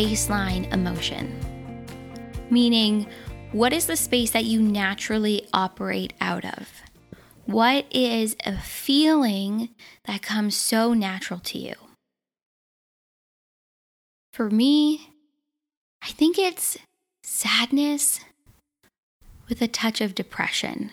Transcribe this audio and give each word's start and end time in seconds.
baseline 0.00 0.72
emotion? 0.72 1.28
Meaning, 2.48 3.06
what 3.52 3.74
is 3.74 3.84
the 3.84 3.96
space 3.96 4.30
that 4.30 4.46
you 4.46 4.62
naturally 4.62 5.46
operate 5.52 6.14
out 6.22 6.42
of? 6.42 6.70
What 7.44 7.84
is 7.90 8.34
a 8.46 8.56
feeling 8.56 9.68
that 10.06 10.22
comes 10.22 10.56
so 10.56 10.94
natural 10.94 11.38
to 11.40 11.58
you? 11.58 11.74
For 14.32 14.48
me, 14.48 15.10
I 16.02 16.08
think 16.08 16.38
it's 16.38 16.78
sadness 17.22 18.20
with 19.50 19.60
a 19.60 19.68
touch 19.68 20.00
of 20.00 20.14
depression. 20.14 20.92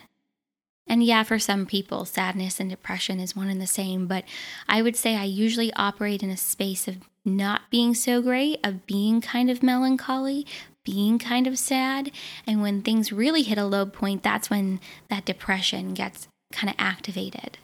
And 0.88 1.04
yeah, 1.04 1.24
for 1.24 1.38
some 1.38 1.66
people, 1.66 2.06
sadness 2.06 2.60
and 2.60 2.70
depression 2.70 3.20
is 3.20 3.36
one 3.36 3.50
and 3.50 3.62
the 3.62 3.68
same, 3.68 4.08
but 4.08 4.24
I 4.70 4.82
would 4.82 4.96
say 4.96 5.16
I 5.16 5.26
usually 5.26 5.74
operate 5.74 6.24
in 6.24 6.30
a 6.30 6.38
space 6.38 6.88
of 6.88 6.98
not 7.26 7.64
being 7.70 7.94
so 7.94 8.22
great, 8.22 8.60
of 8.64 8.86
being 8.86 9.20
kind 9.20 9.50
of 9.50 9.62
melancholy, 9.62 10.48
being 10.86 11.20
kind 11.20 11.46
of 11.46 11.60
sad. 11.60 12.12
And 12.46 12.62
when 12.62 12.82
things 12.82 13.12
really 13.12 13.44
hit 13.44 13.58
a 13.58 13.66
low 13.66 13.86
point, 13.86 14.24
that's 14.24 14.50
when 14.50 14.80
that 15.10 15.26
depression 15.26 15.94
gets 15.94 16.30
kind 16.54 16.70
of 16.70 16.76
activated. 16.80 17.58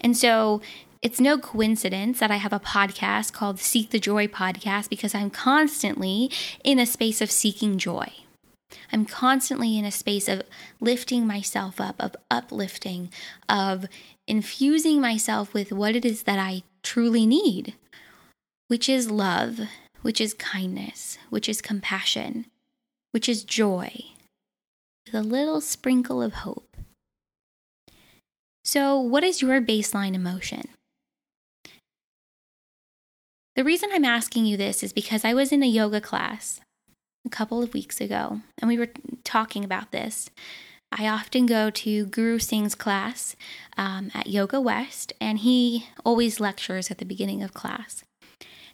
And 0.00 0.14
so 0.14 0.60
it's 1.00 1.20
no 1.20 1.38
coincidence 1.38 2.18
that 2.18 2.30
I 2.30 2.36
have 2.36 2.52
a 2.52 2.60
podcast 2.60 3.32
called 3.32 3.58
Seek 3.58 3.90
the 3.90 3.98
Joy 3.98 4.26
Podcast 4.26 4.90
because 4.90 5.14
I'm 5.14 5.30
constantly 5.30 6.30
in 6.62 6.78
a 6.78 6.86
space 6.86 7.22
of 7.22 7.30
seeking 7.30 7.78
joy. 7.78 8.12
I'm 8.92 9.04
constantly 9.04 9.78
in 9.78 9.84
a 9.84 9.90
space 9.90 10.28
of 10.28 10.42
lifting 10.80 11.26
myself 11.26 11.80
up, 11.80 11.96
of 11.98 12.16
uplifting, 12.30 13.10
of 13.48 13.86
infusing 14.26 15.00
myself 15.00 15.52
with 15.54 15.72
what 15.72 15.96
it 15.96 16.04
is 16.04 16.24
that 16.24 16.38
I 16.38 16.62
truly 16.82 17.26
need, 17.26 17.74
which 18.68 18.88
is 18.88 19.10
love, 19.10 19.60
which 20.02 20.20
is 20.20 20.34
kindness, 20.34 21.18
which 21.30 21.48
is 21.48 21.62
compassion, 21.62 22.46
which 23.12 23.28
is 23.28 23.44
joy, 23.44 23.92
with 25.06 25.14
a 25.14 25.22
little 25.22 25.60
sprinkle 25.60 26.22
of 26.22 26.34
hope. 26.34 26.76
So, 28.64 28.98
what 28.98 29.24
is 29.24 29.42
your 29.42 29.60
baseline 29.60 30.14
emotion? 30.14 30.68
The 33.56 33.64
reason 33.64 33.90
I'm 33.92 34.04
asking 34.04 34.46
you 34.46 34.56
this 34.56 34.82
is 34.82 34.92
because 34.92 35.24
I 35.24 35.32
was 35.32 35.52
in 35.52 35.62
a 35.62 35.66
yoga 35.66 36.00
class 36.00 36.60
a 37.24 37.30
couple 37.30 37.62
of 37.62 37.74
weeks 37.74 38.00
ago, 38.00 38.40
and 38.58 38.68
we 38.68 38.78
were 38.78 38.90
talking 39.24 39.64
about 39.64 39.90
this. 39.92 40.30
I 40.92 41.08
often 41.08 41.46
go 41.46 41.70
to 41.70 42.06
Guru 42.06 42.38
Singh's 42.38 42.74
class 42.76 43.34
um, 43.76 44.10
at 44.14 44.28
Yoga 44.28 44.60
West, 44.60 45.12
and 45.20 45.38
he 45.40 45.88
always 46.04 46.38
lectures 46.38 46.90
at 46.90 46.98
the 46.98 47.04
beginning 47.04 47.42
of 47.42 47.52
class. 47.52 48.04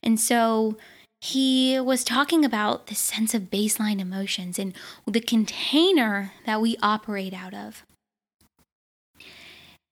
And 0.02 0.20
so 0.20 0.76
he 1.20 1.78
was 1.80 2.04
talking 2.04 2.44
about 2.44 2.86
the 2.86 2.94
sense 2.94 3.34
of 3.34 3.50
baseline 3.50 4.00
emotions 4.00 4.58
and 4.58 4.74
the 5.06 5.20
container 5.20 6.32
that 6.46 6.60
we 6.60 6.76
operate 6.82 7.32
out 7.34 7.54
of. 7.54 7.84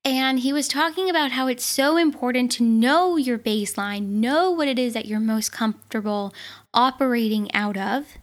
And 0.04 0.40
he 0.40 0.52
was 0.52 0.68
talking 0.68 1.10
about 1.10 1.32
how 1.32 1.48
it's 1.48 1.64
so 1.64 1.96
important 1.96 2.50
to 2.52 2.62
know 2.62 3.16
your 3.16 3.38
baseline, 3.38 4.06
know 4.06 4.50
what 4.50 4.68
it 4.68 4.78
is 4.78 4.94
that 4.94 5.04
you're 5.04 5.20
most 5.20 5.52
comfortable 5.52 6.32
operating 6.72 7.52
out 7.54 7.76
of, 7.76 8.16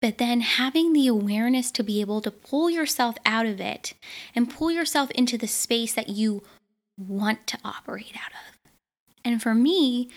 but 0.00 0.18
then 0.18 0.40
having 0.40 0.92
the 0.92 1.06
awareness 1.06 1.70
to 1.72 1.82
be 1.82 2.00
able 2.00 2.20
to 2.22 2.30
pull 2.30 2.70
yourself 2.70 3.16
out 3.26 3.46
of 3.46 3.60
it 3.60 3.94
and 4.34 4.50
pull 4.50 4.70
yourself 4.70 5.10
into 5.12 5.36
the 5.36 5.46
space 5.46 5.92
that 5.92 6.08
you 6.08 6.42
want 6.98 7.46
to 7.46 7.58
operate 7.64 8.14
out 8.14 8.32
of. 8.32 8.72
And 9.24 9.42
for 9.42 9.54
me, 9.54 10.08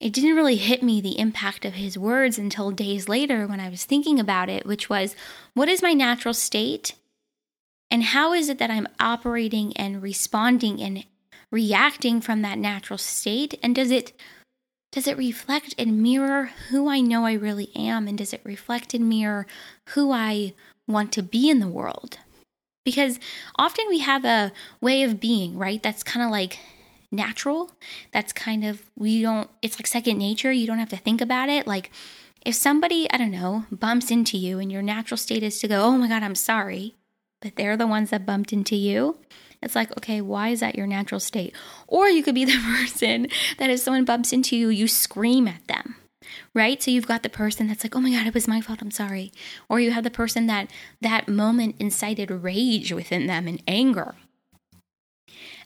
it 0.00 0.12
didn't 0.12 0.36
really 0.36 0.56
hit 0.56 0.82
me 0.82 1.00
the 1.00 1.18
impact 1.18 1.64
of 1.64 1.74
his 1.74 1.98
words 1.98 2.38
until 2.38 2.70
days 2.70 3.08
later 3.08 3.46
when 3.46 3.60
I 3.60 3.68
was 3.68 3.84
thinking 3.84 4.20
about 4.20 4.48
it, 4.48 4.66
which 4.66 4.88
was 4.88 5.14
what 5.54 5.68
is 5.68 5.82
my 5.82 5.92
natural 5.92 6.34
state? 6.34 6.94
And 7.90 8.02
how 8.02 8.32
is 8.32 8.48
it 8.48 8.58
that 8.58 8.70
I'm 8.70 8.88
operating 8.98 9.76
and 9.76 10.02
responding 10.02 10.82
and 10.82 11.04
reacting 11.50 12.20
from 12.20 12.42
that 12.42 12.58
natural 12.58 12.98
state? 12.98 13.58
And 13.62 13.74
does 13.74 13.90
it 13.90 14.12
does 14.92 15.06
it 15.06 15.18
reflect 15.18 15.74
and 15.78 16.02
mirror 16.02 16.50
who 16.70 16.88
I 16.88 17.00
know 17.00 17.24
I 17.24 17.34
really 17.34 17.70
am? 17.76 18.08
And 18.08 18.16
does 18.16 18.32
it 18.32 18.40
reflect 18.44 18.94
and 18.94 19.08
mirror 19.08 19.46
who 19.90 20.10
I 20.12 20.54
want 20.88 21.12
to 21.12 21.22
be 21.22 21.50
in 21.50 21.58
the 21.58 21.68
world? 21.68 22.18
Because 22.84 23.18
often 23.56 23.84
we 23.88 23.98
have 23.98 24.24
a 24.24 24.52
way 24.80 25.02
of 25.02 25.20
being, 25.20 25.58
right? 25.58 25.82
That's 25.82 26.02
kind 26.02 26.24
of 26.24 26.30
like 26.30 26.58
natural. 27.10 27.72
That's 28.12 28.32
kind 28.32 28.64
of, 28.64 28.82
we 28.96 29.22
don't, 29.22 29.50
it's 29.60 29.78
like 29.78 29.86
second 29.86 30.18
nature. 30.18 30.52
You 30.52 30.66
don't 30.66 30.78
have 30.78 30.88
to 30.90 30.96
think 30.96 31.20
about 31.20 31.48
it. 31.48 31.66
Like 31.66 31.90
if 32.44 32.54
somebody, 32.54 33.10
I 33.10 33.18
don't 33.18 33.32
know, 33.32 33.66
bumps 33.72 34.10
into 34.10 34.38
you 34.38 34.60
and 34.60 34.70
your 34.70 34.82
natural 34.82 35.18
state 35.18 35.42
is 35.42 35.58
to 35.60 35.68
go, 35.68 35.82
oh 35.82 35.98
my 35.98 36.08
God, 36.08 36.22
I'm 36.22 36.36
sorry, 36.36 36.94
but 37.42 37.56
they're 37.56 37.76
the 37.76 37.86
ones 37.88 38.10
that 38.10 38.24
bumped 38.24 38.52
into 38.52 38.76
you, 38.76 39.18
it's 39.62 39.74
like, 39.74 39.96
okay, 39.98 40.20
why 40.20 40.48
is 40.48 40.60
that 40.60 40.76
your 40.76 40.86
natural 40.86 41.20
state? 41.20 41.54
Or 41.86 42.08
you 42.08 42.22
could 42.22 42.34
be 42.34 42.44
the 42.46 42.58
person 42.58 43.28
that 43.58 43.70
if 43.70 43.80
someone 43.80 44.04
bumps 44.04 44.32
into 44.32 44.56
you, 44.56 44.68
you 44.68 44.88
scream 44.88 45.48
at 45.48 45.66
them. 45.66 45.96
Right? 46.54 46.82
So 46.82 46.90
you've 46.90 47.06
got 47.06 47.22
the 47.22 47.28
person 47.28 47.68
that's 47.68 47.84
like, 47.84 47.94
"Oh 47.94 48.00
my 48.00 48.10
god, 48.10 48.26
it 48.26 48.34
was 48.34 48.48
my 48.48 48.60
fault. 48.60 48.82
I'm 48.82 48.90
sorry." 48.90 49.32
Or 49.68 49.78
you 49.78 49.92
have 49.92 50.02
the 50.02 50.10
person 50.10 50.46
that 50.46 50.70
that 51.00 51.28
moment 51.28 51.76
incited 51.78 52.30
rage 52.30 52.92
within 52.92 53.26
them 53.26 53.46
and 53.46 53.62
anger. 53.68 54.14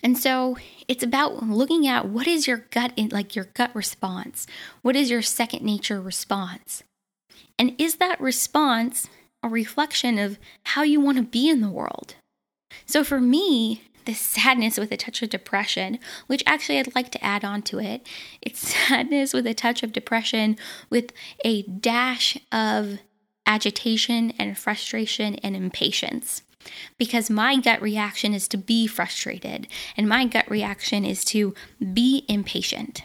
And 0.03 0.19
so 0.19 0.57
it's 0.89 1.03
about 1.03 1.43
looking 1.43 1.87
at 1.87 2.09
what 2.09 2.27
is 2.27 2.47
your 2.47 2.59
gut 2.71 2.93
in, 2.97 3.09
like 3.09 3.37
your 3.37 3.47
gut 3.55 3.75
response? 3.75 4.47
What 4.83 4.97
is 4.97 5.11
your 5.11 5.23
second 5.23 5.65
nature 5.65 6.01
response? 6.01 6.83
And 7.59 7.75
is 7.79 7.97
that 7.97 8.21
response 8.21 9.09
a 9.43 9.49
reflection 9.49 10.19
of 10.19 10.39
how 10.65 10.83
you 10.83 11.01
want 11.01 11.19
to 11.19 11.23
be 11.23 11.49
in 11.49 11.61
the 11.61 11.71
world? 11.71 12.17
So 12.87 13.05
for 13.05 13.21
me, 13.21 13.83
this 14.05 14.21
sadness 14.21 14.79
with 14.79 14.93
a 14.93 14.97
touch 14.97 15.23
of 15.23 15.31
depression, 15.31 15.99
which 16.27 16.43
actually 16.47 16.79
I'd 16.79 16.95
like 16.95 17.11
to 17.13 17.25
add 17.25 17.45
on 17.45 17.63
to 17.63 17.79
it. 17.79 18.07
It's 18.43 18.69
sadness 18.89 19.33
with 19.33 19.47
a 19.47 19.55
touch 19.55 19.83
of 19.83 19.93
depression 19.93 20.57
with 20.89 21.13
a 21.45 21.63
dash 21.63 22.39
of 22.51 22.99
agitation 23.47 24.33
and 24.39 24.57
frustration 24.57 25.37
and 25.37 25.57
impatience. 25.57 26.43
Because 26.99 27.31
my 27.31 27.57
gut 27.57 27.81
reaction 27.81 28.35
is 28.35 28.47
to 28.49 28.59
be 28.59 28.87
frustrated, 28.87 29.67
and 29.97 30.09
my 30.09 30.27
gut 30.27 30.49
reaction 30.51 31.07
is 31.07 31.25
to 31.27 31.55
be 31.93 32.25
impatient. 32.29 33.03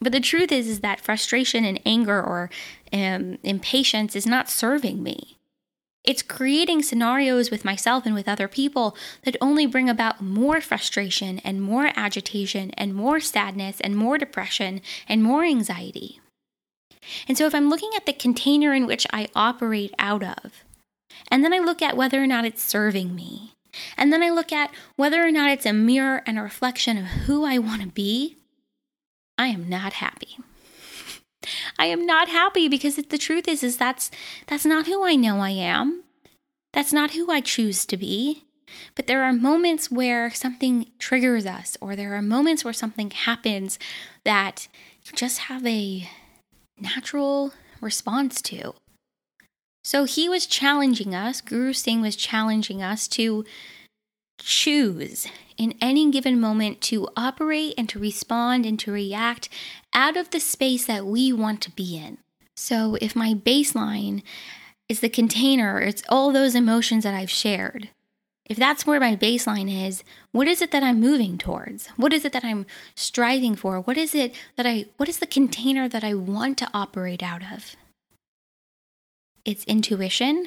But 0.00 0.12
the 0.12 0.20
truth 0.20 0.52
is, 0.52 0.68
is 0.68 0.80
that 0.80 1.00
frustration 1.00 1.64
and 1.64 1.80
anger 1.86 2.22
or 2.22 2.50
um, 2.92 3.38
impatience 3.42 4.14
is 4.14 4.26
not 4.26 4.50
serving 4.50 5.02
me. 5.02 5.38
It's 6.04 6.22
creating 6.22 6.82
scenarios 6.82 7.50
with 7.50 7.64
myself 7.64 8.06
and 8.06 8.14
with 8.14 8.28
other 8.28 8.48
people 8.48 8.96
that 9.24 9.36
only 9.40 9.66
bring 9.66 9.88
about 9.88 10.20
more 10.20 10.60
frustration 10.60 11.38
and 11.40 11.62
more 11.62 11.92
agitation 11.94 12.72
and 12.72 12.94
more 12.94 13.20
sadness 13.20 13.80
and 13.80 13.96
more 13.96 14.18
depression 14.18 14.80
and 15.08 15.22
more 15.22 15.44
anxiety. 15.44 16.20
And 17.28 17.38
so, 17.38 17.46
if 17.46 17.54
I'm 17.54 17.70
looking 17.70 17.90
at 17.96 18.06
the 18.06 18.12
container 18.12 18.74
in 18.74 18.86
which 18.86 19.06
I 19.12 19.28
operate 19.34 19.94
out 19.98 20.22
of, 20.22 20.64
and 21.28 21.44
then 21.44 21.52
I 21.52 21.58
look 21.58 21.82
at 21.82 21.96
whether 21.96 22.22
or 22.22 22.26
not 22.26 22.44
it's 22.44 22.62
serving 22.62 23.14
me, 23.14 23.52
and 23.96 24.12
then 24.12 24.22
I 24.22 24.30
look 24.30 24.52
at 24.52 24.70
whether 24.96 25.24
or 25.24 25.30
not 25.30 25.50
it's 25.50 25.66
a 25.66 25.72
mirror 25.72 26.22
and 26.26 26.38
a 26.38 26.42
reflection 26.42 26.98
of 26.98 27.04
who 27.04 27.44
I 27.44 27.58
want 27.58 27.82
to 27.82 27.88
be, 27.88 28.36
I 29.38 29.48
am 29.48 29.68
not 29.68 29.94
happy. 29.94 30.38
I 31.78 31.86
am 31.86 32.06
not 32.06 32.28
happy 32.28 32.68
because 32.68 32.96
the 32.96 33.18
truth 33.18 33.48
is 33.48 33.62
is 33.62 33.76
that's 33.76 34.10
that's 34.46 34.64
not 34.64 34.86
who 34.86 35.04
I 35.04 35.14
know 35.14 35.38
I 35.40 35.50
am. 35.50 36.04
That's 36.72 36.92
not 36.92 37.12
who 37.12 37.30
I 37.30 37.40
choose 37.40 37.84
to 37.86 37.96
be. 37.96 38.44
But 38.94 39.06
there 39.06 39.22
are 39.22 39.32
moments 39.32 39.90
where 39.90 40.30
something 40.30 40.86
triggers 40.98 41.44
us 41.44 41.76
or 41.80 41.94
there 41.94 42.14
are 42.14 42.22
moments 42.22 42.64
where 42.64 42.72
something 42.72 43.10
happens 43.10 43.78
that 44.24 44.68
you 45.04 45.12
just 45.12 45.40
have 45.40 45.66
a 45.66 46.08
natural 46.78 47.52
response 47.80 48.40
to. 48.42 48.74
So 49.84 50.04
he 50.04 50.28
was 50.28 50.46
challenging 50.46 51.14
us, 51.14 51.40
Guru 51.40 51.72
Singh 51.72 52.00
was 52.00 52.16
challenging 52.16 52.82
us 52.82 53.08
to 53.08 53.44
choose 54.38 55.26
in 55.56 55.74
any 55.80 56.10
given 56.10 56.40
moment 56.40 56.80
to 56.80 57.08
operate 57.16 57.74
and 57.78 57.88
to 57.88 57.98
respond 57.98 58.66
and 58.66 58.78
to 58.80 58.92
react 58.92 59.48
out 59.92 60.16
of 60.16 60.30
the 60.30 60.40
space 60.40 60.86
that 60.86 61.06
we 61.06 61.32
want 61.32 61.60
to 61.62 61.70
be 61.70 61.96
in. 61.96 62.18
So, 62.56 62.96
if 63.00 63.16
my 63.16 63.34
baseline 63.34 64.22
is 64.88 65.00
the 65.00 65.08
container, 65.08 65.80
it's 65.80 66.02
all 66.08 66.32
those 66.32 66.54
emotions 66.54 67.04
that 67.04 67.14
I've 67.14 67.30
shared. 67.30 67.88
If 68.44 68.56
that's 68.56 68.86
where 68.86 69.00
my 69.00 69.16
baseline 69.16 69.86
is, 69.86 70.02
what 70.32 70.48
is 70.48 70.60
it 70.60 70.72
that 70.72 70.82
I'm 70.82 71.00
moving 71.00 71.38
towards? 71.38 71.86
What 71.96 72.12
is 72.12 72.24
it 72.24 72.32
that 72.32 72.44
I'm 72.44 72.66
striving 72.94 73.54
for? 73.54 73.80
What 73.80 73.96
is 73.96 74.14
it 74.14 74.34
that 74.56 74.66
I 74.66 74.86
what 74.96 75.08
is 75.08 75.18
the 75.18 75.26
container 75.26 75.88
that 75.88 76.04
I 76.04 76.14
want 76.14 76.58
to 76.58 76.70
operate 76.74 77.22
out 77.22 77.42
of? 77.50 77.76
It's 79.44 79.64
intuition, 79.64 80.46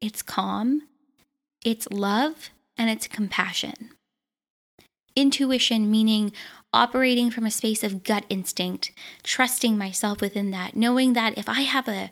it's 0.00 0.22
calm, 0.22 0.82
it's 1.64 1.86
love, 1.90 2.50
and 2.76 2.90
it's 2.90 3.06
compassion. 3.06 3.90
Intuition 5.16 5.90
meaning 5.90 6.32
operating 6.72 7.30
from 7.30 7.46
a 7.46 7.50
space 7.50 7.84
of 7.84 8.02
gut 8.02 8.24
instinct, 8.28 8.90
trusting 9.22 9.78
myself 9.78 10.20
within 10.20 10.50
that, 10.50 10.74
knowing 10.74 11.12
that 11.12 11.38
if 11.38 11.48
I 11.48 11.60
have 11.62 11.88
a 11.88 12.10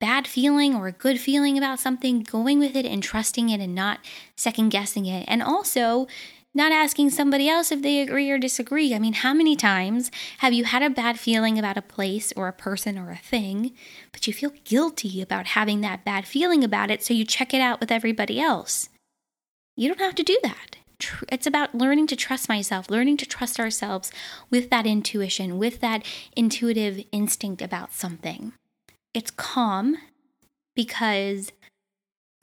bad 0.00 0.26
feeling 0.26 0.74
or 0.74 0.88
a 0.88 0.92
good 0.92 1.18
feeling 1.18 1.56
about 1.56 1.78
something, 1.78 2.22
going 2.22 2.58
with 2.58 2.76
it 2.76 2.84
and 2.84 3.02
trusting 3.02 3.48
it 3.48 3.60
and 3.60 3.74
not 3.74 4.00
second 4.36 4.68
guessing 4.68 5.06
it. 5.06 5.24
And 5.28 5.42
also, 5.42 6.08
not 6.54 6.72
asking 6.72 7.10
somebody 7.10 7.48
else 7.48 7.72
if 7.72 7.80
they 7.80 8.00
agree 8.00 8.30
or 8.30 8.36
disagree. 8.36 8.94
I 8.94 8.98
mean, 8.98 9.14
how 9.14 9.32
many 9.32 9.56
times 9.56 10.10
have 10.38 10.52
you 10.52 10.64
had 10.64 10.82
a 10.82 10.90
bad 10.90 11.18
feeling 11.18 11.58
about 11.58 11.78
a 11.78 11.82
place 11.82 12.32
or 12.36 12.48
a 12.48 12.52
person 12.52 12.98
or 12.98 13.10
a 13.10 13.16
thing, 13.16 13.72
but 14.12 14.26
you 14.26 14.32
feel 14.34 14.52
guilty 14.64 15.22
about 15.22 15.46
having 15.46 15.80
that 15.80 16.04
bad 16.04 16.26
feeling 16.26 16.62
about 16.62 16.90
it, 16.90 17.02
so 17.02 17.14
you 17.14 17.24
check 17.24 17.54
it 17.54 17.60
out 17.60 17.80
with 17.80 17.90
everybody 17.90 18.38
else? 18.38 18.90
You 19.76 19.88
don't 19.88 20.00
have 20.00 20.14
to 20.16 20.22
do 20.22 20.38
that. 20.42 20.76
It's 21.30 21.46
about 21.46 21.74
learning 21.74 22.06
to 22.08 22.16
trust 22.16 22.48
myself, 22.48 22.88
learning 22.88 23.16
to 23.18 23.26
trust 23.26 23.58
ourselves 23.58 24.12
with 24.50 24.70
that 24.70 24.86
intuition, 24.86 25.58
with 25.58 25.80
that 25.80 26.04
intuitive 26.36 27.04
instinct 27.10 27.60
about 27.60 27.92
something. 27.92 28.52
It's 29.12 29.30
calm 29.30 29.96
because 30.76 31.50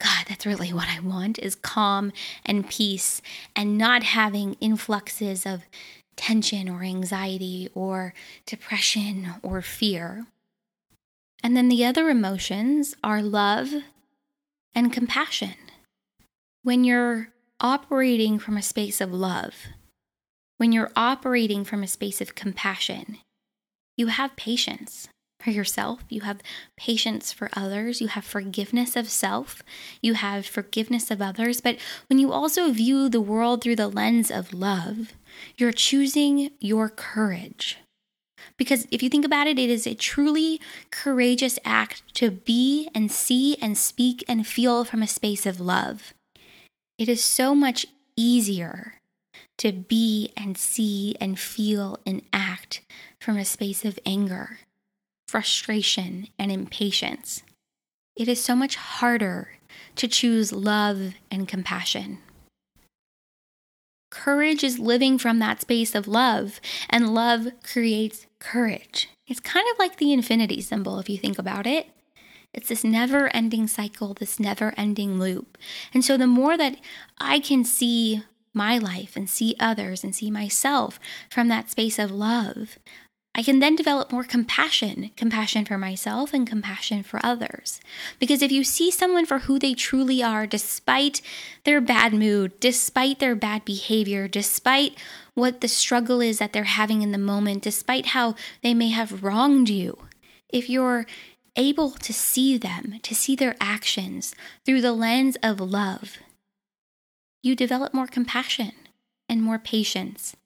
God, 0.00 0.26
that's 0.28 0.46
really 0.46 0.72
what 0.72 0.88
I 0.88 1.00
want 1.00 1.38
is 1.38 1.54
calm 1.54 2.12
and 2.44 2.68
peace 2.68 3.20
and 3.54 3.76
not 3.76 4.02
having 4.02 4.54
influxes 4.54 5.44
of 5.44 5.62
tension 6.16 6.68
or 6.68 6.82
anxiety 6.82 7.68
or 7.74 8.14
depression 8.46 9.34
or 9.42 9.62
fear. 9.62 10.26
And 11.42 11.56
then 11.56 11.68
the 11.68 11.84
other 11.84 12.08
emotions 12.08 12.94
are 13.04 13.22
love 13.22 13.72
and 14.74 14.92
compassion. 14.92 15.54
When 16.62 16.84
you're 16.84 17.28
operating 17.58 18.38
from 18.38 18.58
a 18.58 18.62
space 18.62 19.00
of 19.00 19.14
love, 19.14 19.54
when 20.58 20.72
you're 20.72 20.92
operating 20.94 21.64
from 21.64 21.82
a 21.82 21.88
space 21.88 22.20
of 22.20 22.34
compassion, 22.34 23.16
you 23.96 24.08
have 24.08 24.36
patience 24.36 25.08
for 25.40 25.48
yourself, 25.52 26.04
you 26.10 26.20
have 26.20 26.42
patience 26.76 27.32
for 27.32 27.48
others, 27.54 28.02
you 28.02 28.08
have 28.08 28.26
forgiveness 28.26 28.94
of 28.94 29.08
self, 29.08 29.62
you 30.02 30.12
have 30.12 30.44
forgiveness 30.44 31.10
of 31.10 31.22
others. 31.22 31.62
But 31.62 31.78
when 32.10 32.18
you 32.18 32.30
also 32.30 32.70
view 32.70 33.08
the 33.08 33.22
world 33.22 33.62
through 33.62 33.76
the 33.76 33.88
lens 33.88 34.30
of 34.30 34.52
love, 34.52 35.14
you're 35.56 35.72
choosing 35.72 36.50
your 36.60 36.90
courage. 36.90 37.78
Because 38.58 38.86
if 38.90 39.02
you 39.02 39.08
think 39.08 39.24
about 39.24 39.46
it, 39.46 39.58
it 39.58 39.70
is 39.70 39.86
a 39.86 39.94
truly 39.94 40.60
courageous 40.90 41.58
act 41.64 42.02
to 42.16 42.30
be 42.30 42.90
and 42.94 43.10
see 43.10 43.56
and 43.62 43.78
speak 43.78 44.22
and 44.28 44.46
feel 44.46 44.84
from 44.84 45.02
a 45.02 45.06
space 45.06 45.46
of 45.46 45.58
love. 45.58 46.12
It 47.00 47.08
is 47.08 47.24
so 47.24 47.52
much 47.56 47.86
easier 48.16 48.94
to 49.58 49.72
be 49.72 50.30
and 50.36 50.56
see 50.56 51.16
and 51.20 51.36
feel 51.36 51.98
and 52.06 52.22
act 52.32 52.82
from 53.20 53.36
a 53.36 53.44
space 53.44 53.84
of 53.84 53.98
anger 54.06 54.60
frustration, 55.30 56.26
and 56.40 56.50
impatience. 56.50 57.44
It 58.16 58.26
is 58.26 58.42
so 58.42 58.56
much 58.56 58.74
harder 58.74 59.52
to 59.94 60.08
choose 60.08 60.52
love 60.52 61.14
and 61.30 61.46
compassion. 61.46 62.18
Courage 64.10 64.64
is 64.64 64.80
living 64.80 65.18
from 65.18 65.38
that 65.38 65.60
space 65.60 65.94
of 65.94 66.08
love, 66.08 66.60
and 66.88 67.14
love 67.14 67.46
creates 67.62 68.26
courage. 68.40 69.08
It's 69.28 69.38
kind 69.38 69.66
of 69.70 69.78
like 69.78 69.98
the 69.98 70.12
infinity 70.12 70.60
symbol 70.60 70.98
if 70.98 71.08
you 71.08 71.16
think 71.16 71.38
about 71.38 71.64
it. 71.64 71.86
It's 72.52 72.68
this 72.68 72.84
never 72.84 73.28
ending 73.34 73.66
cycle, 73.68 74.14
this 74.14 74.40
never 74.40 74.74
ending 74.76 75.18
loop. 75.18 75.56
And 75.94 76.04
so, 76.04 76.16
the 76.16 76.26
more 76.26 76.56
that 76.56 76.76
I 77.18 77.38
can 77.38 77.64
see 77.64 78.22
my 78.52 78.78
life 78.78 79.16
and 79.16 79.30
see 79.30 79.54
others 79.60 80.02
and 80.02 80.14
see 80.14 80.30
myself 80.30 80.98
from 81.30 81.48
that 81.48 81.70
space 81.70 81.98
of 81.98 82.10
love, 82.10 82.78
I 83.32 83.44
can 83.44 83.60
then 83.60 83.76
develop 83.76 84.10
more 84.10 84.24
compassion, 84.24 85.12
compassion 85.16 85.64
for 85.64 85.78
myself 85.78 86.34
and 86.34 86.46
compassion 86.46 87.04
for 87.04 87.20
others. 87.22 87.80
Because 88.18 88.42
if 88.42 88.50
you 88.50 88.64
see 88.64 88.90
someone 88.90 89.24
for 89.24 89.40
who 89.40 89.58
they 89.58 89.72
truly 89.72 90.20
are, 90.20 90.48
despite 90.48 91.22
their 91.64 91.80
bad 91.80 92.12
mood, 92.12 92.58
despite 92.58 93.20
their 93.20 93.36
bad 93.36 93.64
behavior, 93.64 94.26
despite 94.26 94.98
what 95.34 95.60
the 95.60 95.68
struggle 95.68 96.20
is 96.20 96.38
that 96.38 96.52
they're 96.52 96.64
having 96.64 97.02
in 97.02 97.12
the 97.12 97.18
moment, 97.18 97.62
despite 97.62 98.06
how 98.06 98.34
they 98.62 98.74
may 98.74 98.88
have 98.88 99.22
wronged 99.22 99.68
you, 99.68 99.96
if 100.48 100.68
you're 100.68 101.06
able 101.56 101.90
to 101.92 102.12
see 102.12 102.56
them, 102.56 103.00
to 103.02 103.14
see 103.14 103.36
their 103.36 103.56
actions 103.60 104.34
through 104.64 104.80
the 104.80 104.92
lens 104.92 105.36
of 105.42 105.60
love, 105.60 106.18
you 107.42 107.56
develop 107.56 107.94
more 107.94 108.06
compassion 108.06 108.72
and 109.28 109.42
more 109.42 109.58
patience 109.58 110.36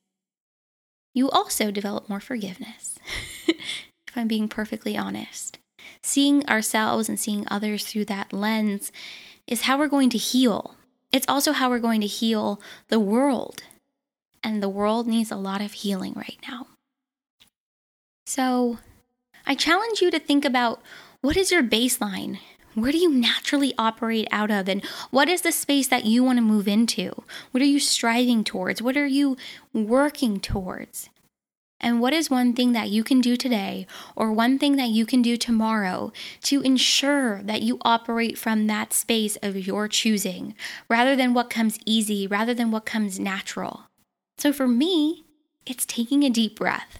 you 1.15 1.31
also 1.31 1.71
develop 1.71 2.09
more 2.09 2.21
forgiveness. 2.21 2.99
if 3.47 4.17
I'm 4.17 4.29
being 4.29 4.49
perfectly 4.49 4.97
honest, 4.97 5.59
seeing 6.03 6.47
ourselves 6.47 7.09
and 7.09 7.19
seeing 7.19 7.47
others 7.49 7.87
through 7.87 8.07
that 8.07 8.33
lens 8.33 8.93
is 9.47 9.63
how 9.63 9.79
we're 9.79 9.89
going 9.89 10.11
to 10.11 10.19
heal. 10.19 10.75
It's 11.13 11.29
also 11.29 11.53
how 11.53 11.71
we're 11.71 11.79
going 11.79 12.01
to 12.01 12.09
heal 12.09 12.61
the 12.89 13.01
world. 13.01 13.63
And 14.43 14.63
the 14.63 14.69
world 14.69 15.07
needs 15.07 15.31
a 15.31 15.37
lot 15.37 15.63
of 15.63 15.73
healing 15.73 16.13
right 16.15 16.39
now. 16.47 16.67
So, 18.27 18.79
I 19.47 19.55
challenge 19.55 20.01
you 20.01 20.11
to 20.11 20.19
think 20.19 20.45
about 20.45 20.81
what 21.21 21.37
is 21.37 21.51
your 21.51 21.63
baseline? 21.63 22.39
Where 22.75 22.91
do 22.91 22.99
you 22.99 23.11
naturally 23.11 23.73
operate 23.79 24.27
out 24.33 24.51
of? 24.51 24.69
And 24.69 24.85
what 25.11 25.29
is 25.29 25.43
the 25.43 25.53
space 25.53 25.87
that 25.89 26.07
you 26.07 26.25
want 26.25 26.39
to 26.39 26.43
move 26.43 26.67
into? 26.67 27.23
What 27.51 27.63
are 27.63 27.67
you 27.67 27.79
striving 27.79 28.43
towards? 28.43 28.83
What 28.83 28.97
are 28.97 29.07
you 29.07 29.37
working 29.73 30.41
towards? 30.41 31.09
And 31.81 32.01
what 32.01 32.15
is 32.15 32.31
one 32.31 32.55
thing 32.55 32.73
that 32.73 32.89
you 32.89 33.05
can 33.05 33.21
do 33.21 33.37
today 33.37 33.87
or 34.17 34.33
one 34.33 34.59
thing 34.59 34.77
that 34.77 34.89
you 34.89 35.05
can 35.05 35.21
do 35.21 35.37
tomorrow 35.37 36.13
to 36.45 36.63
ensure 36.63 37.43
that 37.43 37.63
you 37.63 37.79
operate 37.83 38.39
from 38.39 38.67
that 38.67 38.93
space 38.93 39.37
of 39.43 39.67
your 39.67 39.87
choosing 39.87 40.55
rather 40.89 41.15
than 41.15 41.35
what 41.35 41.51
comes 41.51 41.79
easy, 41.85 42.27
rather 42.27 42.55
than 42.55 42.71
what 42.71 42.87
comes 42.87 43.21
natural? 43.21 43.83
So 44.39 44.53
for 44.53 44.67
me, 44.67 45.25
it's 45.67 45.85
taking 45.85 46.25
a 46.25 46.31
deep 46.31 46.59
breath. 46.59 46.99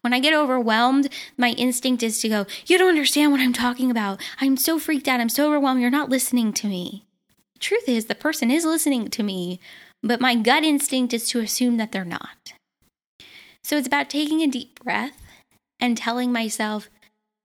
When 0.00 0.12
I 0.12 0.20
get 0.20 0.34
overwhelmed, 0.34 1.08
my 1.36 1.50
instinct 1.50 2.02
is 2.02 2.20
to 2.20 2.28
go, 2.28 2.46
You 2.66 2.78
don't 2.78 2.88
understand 2.88 3.32
what 3.32 3.40
I'm 3.40 3.52
talking 3.52 3.90
about. 3.90 4.20
I'm 4.40 4.56
so 4.56 4.78
freaked 4.78 5.08
out. 5.08 5.20
I'm 5.20 5.28
so 5.28 5.46
overwhelmed. 5.46 5.80
You're 5.80 5.90
not 5.90 6.10
listening 6.10 6.52
to 6.54 6.66
me. 6.66 7.04
truth 7.58 7.88
is, 7.88 8.06
the 8.06 8.14
person 8.14 8.50
is 8.50 8.64
listening 8.64 9.08
to 9.08 9.22
me, 9.22 9.60
but 10.02 10.20
my 10.20 10.34
gut 10.34 10.64
instinct 10.64 11.14
is 11.14 11.28
to 11.28 11.40
assume 11.40 11.76
that 11.76 11.92
they're 11.92 12.04
not. 12.04 12.54
So 13.62 13.76
it's 13.76 13.86
about 13.86 14.10
taking 14.10 14.42
a 14.42 14.48
deep 14.48 14.82
breath 14.82 15.22
and 15.78 15.96
telling 15.96 16.32
myself, 16.32 16.88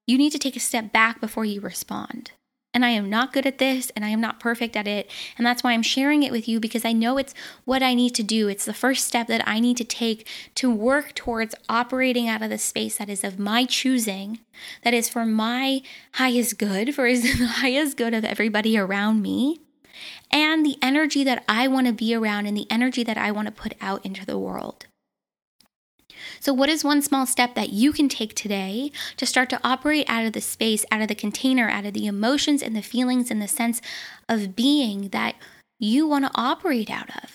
You 0.08 0.18
need 0.18 0.32
to 0.32 0.40
take 0.40 0.56
a 0.56 0.60
step 0.60 0.92
back 0.92 1.22
before 1.22 1.46
you 1.46 1.62
respond 1.62 2.32
and 2.78 2.86
I 2.86 2.90
am 2.90 3.10
not 3.10 3.34
good 3.34 3.48
at 3.48 3.58
this 3.58 3.92
and 3.96 4.06
I 4.06 4.10
am 4.10 4.22
not 4.22 4.40
perfect 4.40 4.76
at 4.76 4.88
it. 4.88 5.10
And 5.36 5.44
that's 5.48 5.64
why 5.64 5.74
I'm 5.74 5.82
sharing 5.82 6.22
it 6.22 6.32
with 6.32 6.48
you 6.48 6.60
because 6.60 6.86
I 6.86 6.94
know 6.94 7.18
it's 7.18 7.34
what 7.66 7.82
I 7.82 7.96
need 7.96 8.14
to 8.14 8.22
do. 8.22 8.48
It's 8.48 8.66
the 8.66 8.74
first 8.74 9.08
step 9.08 9.26
that 9.30 9.42
I 9.48 9.60
need 9.60 9.78
to 9.78 9.84
take 9.84 10.28
to 10.54 10.70
work 10.70 11.16
towards 11.16 11.56
operating 11.68 12.30
out 12.30 12.44
of 12.44 12.52
the 12.52 12.60
space 12.60 12.98
that 12.98 13.10
is 13.10 13.24
of 13.24 13.40
my 13.40 13.66
choosing, 13.66 14.42
that 14.84 14.94
is 14.94 15.10
for 15.10 15.26
my 15.26 15.82
highest 16.14 16.60
good, 16.60 16.94
for 16.94 17.12
the 17.12 17.48
highest 17.48 17.98
good 17.98 18.14
of 18.14 18.24
everybody 18.24 18.78
around 18.78 19.24
me. 19.24 19.60
And 20.30 20.64
the 20.64 20.78
energy 20.80 21.24
that 21.24 21.44
I 21.50 21.68
want 21.68 21.88
to 21.88 21.94
be 21.94 22.14
around 22.14 22.46
and 22.46 22.56
the 22.56 22.68
energy 22.70 23.04
that 23.06 23.18
I 23.18 23.32
want 23.32 23.48
to 23.48 23.52
put 23.52 23.74
out 23.82 24.06
into 24.06 24.24
the 24.24 24.38
world. 24.38 24.86
So, 26.40 26.54
what 26.54 26.70
is 26.70 26.84
one 26.84 27.02
small 27.02 27.26
step 27.26 27.56
that 27.56 27.70
you 27.70 27.92
can 27.92 28.10
take 28.10 28.34
today 28.36 28.92
to 29.18 29.26
start 29.26 29.50
to 29.50 29.60
operate 29.64 30.06
out 30.10 30.26
of 30.26 30.34
the 30.34 30.42
space, 30.42 30.86
out 30.92 31.02
of 31.02 31.08
the 31.08 31.16
container, 31.16 31.70
out 31.70 31.86
of 31.86 31.94
the 31.94 32.08
emotions 32.08 32.62
and 32.62 32.76
the 32.76 32.82
feelings 32.82 33.32
and 33.32 33.42
the 33.42 33.48
sense 33.48 33.82
of 34.30 34.56
being 34.56 35.10
that 35.10 35.36
you 35.80 36.08
want 36.08 36.26
to 36.26 36.32
operate 36.36 36.90
out 36.90 37.10
of? 37.24 37.32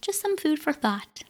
Just 0.00 0.20
some 0.20 0.36
food 0.36 0.58
for 0.58 0.72
thought. 0.72 1.24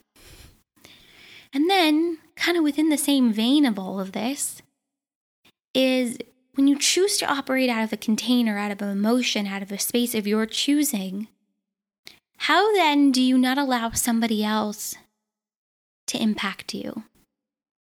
And 1.53 1.71
then, 1.71 2.19
kind 2.37 2.57
of 2.57 2.65
within 2.65 2.91
the 2.91 2.99
same 2.99 3.33
vein 3.33 3.65
of 3.65 3.79
all 3.79 3.99
of 3.99 4.13
this, 4.13 4.63
is 5.75 6.19
when 6.55 6.67
you 6.67 6.79
choose 6.79 7.17
to 7.19 7.33
operate 7.33 7.71
out 7.71 7.85
of 7.85 7.93
a 7.93 7.97
container, 7.97 8.59
out 8.59 8.73
of 8.73 8.83
an 8.83 8.89
emotion, 8.89 9.47
out 9.47 9.63
of 9.63 9.73
a 9.73 9.79
space 9.79 10.15
of 10.15 10.27
your 10.27 10.45
choosing, 10.45 11.29
how 12.39 12.73
then 12.75 13.13
do 13.13 13.21
you 13.21 13.37
not 13.39 13.59
allow 13.59 13.91
somebody 13.91 14.45
else 14.45 14.97
to 16.09 16.21
impact 16.21 16.75
you. 16.75 17.05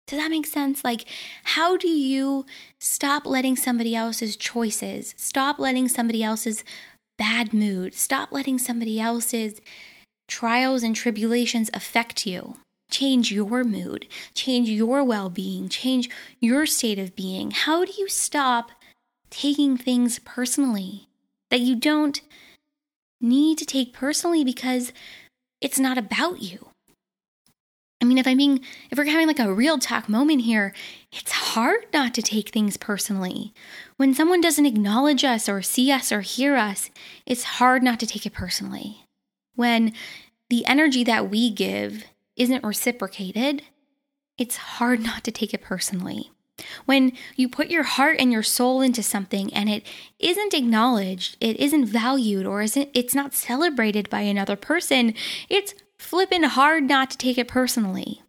Does 0.06 0.18
that 0.20 0.30
make 0.30 0.46
sense? 0.46 0.84
Like, 0.84 1.04
how 1.44 1.76
do 1.76 1.88
you 1.88 2.46
stop 2.80 3.26
letting 3.26 3.56
somebody 3.56 3.94
else's 3.94 4.36
choices, 4.36 5.14
stop 5.18 5.58
letting 5.58 5.88
somebody 5.88 6.22
else's 6.22 6.64
bad 7.18 7.52
mood, 7.52 7.94
stop 7.94 8.32
letting 8.32 8.58
somebody 8.58 9.00
else's 9.00 9.60
trials 10.28 10.82
and 10.82 10.94
tribulations 10.96 11.68
affect 11.74 12.26
you? 12.26 12.56
Change 12.90 13.30
your 13.30 13.64
mood, 13.64 14.06
change 14.32 14.70
your 14.70 15.04
well 15.04 15.28
being, 15.28 15.68
change 15.68 16.08
your 16.40 16.64
state 16.64 16.98
of 16.98 17.14
being. 17.14 17.50
How 17.50 17.84
do 17.84 17.92
you 17.98 18.08
stop 18.08 18.70
taking 19.28 19.76
things 19.76 20.20
personally 20.20 21.08
that 21.50 21.60
you 21.60 21.76
don't 21.76 22.22
need 23.20 23.58
to 23.58 23.64
take 23.64 23.92
personally 23.92 24.44
because 24.44 24.92
it's 25.60 25.78
not 25.78 25.98
about 25.98 26.42
you. 26.42 26.68
I 28.00 28.04
mean, 28.04 28.18
if 28.18 28.28
I'm 28.28 28.36
being, 28.36 28.60
if 28.90 28.98
we're 28.98 29.06
having 29.06 29.26
like 29.26 29.40
a 29.40 29.52
real 29.52 29.78
talk 29.78 30.08
moment 30.08 30.42
here, 30.42 30.72
it's 31.12 31.32
hard 31.32 31.86
not 31.92 32.14
to 32.14 32.22
take 32.22 32.50
things 32.50 32.76
personally. 32.76 33.52
When 33.96 34.14
someone 34.14 34.40
doesn't 34.40 34.66
acknowledge 34.66 35.24
us 35.24 35.48
or 35.48 35.62
see 35.62 35.90
us 35.90 36.12
or 36.12 36.20
hear 36.20 36.56
us, 36.56 36.90
it's 37.26 37.42
hard 37.42 37.82
not 37.82 37.98
to 38.00 38.06
take 38.06 38.24
it 38.24 38.32
personally. 38.32 39.04
When 39.56 39.92
the 40.48 40.64
energy 40.66 41.02
that 41.04 41.28
we 41.28 41.50
give 41.50 42.04
isn't 42.36 42.64
reciprocated, 42.64 43.62
it's 44.38 44.56
hard 44.56 45.00
not 45.00 45.24
to 45.24 45.32
take 45.32 45.52
it 45.52 45.62
personally. 45.62 46.30
When 46.86 47.12
you 47.36 47.48
put 47.48 47.68
your 47.68 47.84
heart 47.84 48.16
and 48.18 48.32
your 48.32 48.42
soul 48.42 48.80
into 48.80 49.02
something 49.02 49.52
and 49.54 49.68
it 49.68 49.86
isn't 50.18 50.54
acknowledged, 50.54 51.36
it 51.40 51.58
isn't 51.58 51.86
valued, 51.86 52.46
or 52.46 52.62
isn't 52.62 52.88
it's 52.94 53.14
not 53.14 53.34
celebrated 53.34 54.10
by 54.10 54.20
another 54.20 54.56
person, 54.56 55.14
it's 55.48 55.74
flipping 55.98 56.42
hard 56.42 56.84
not 56.84 57.10
to 57.10 57.18
take 57.18 57.38
it 57.38 57.48
personally. 57.48 58.22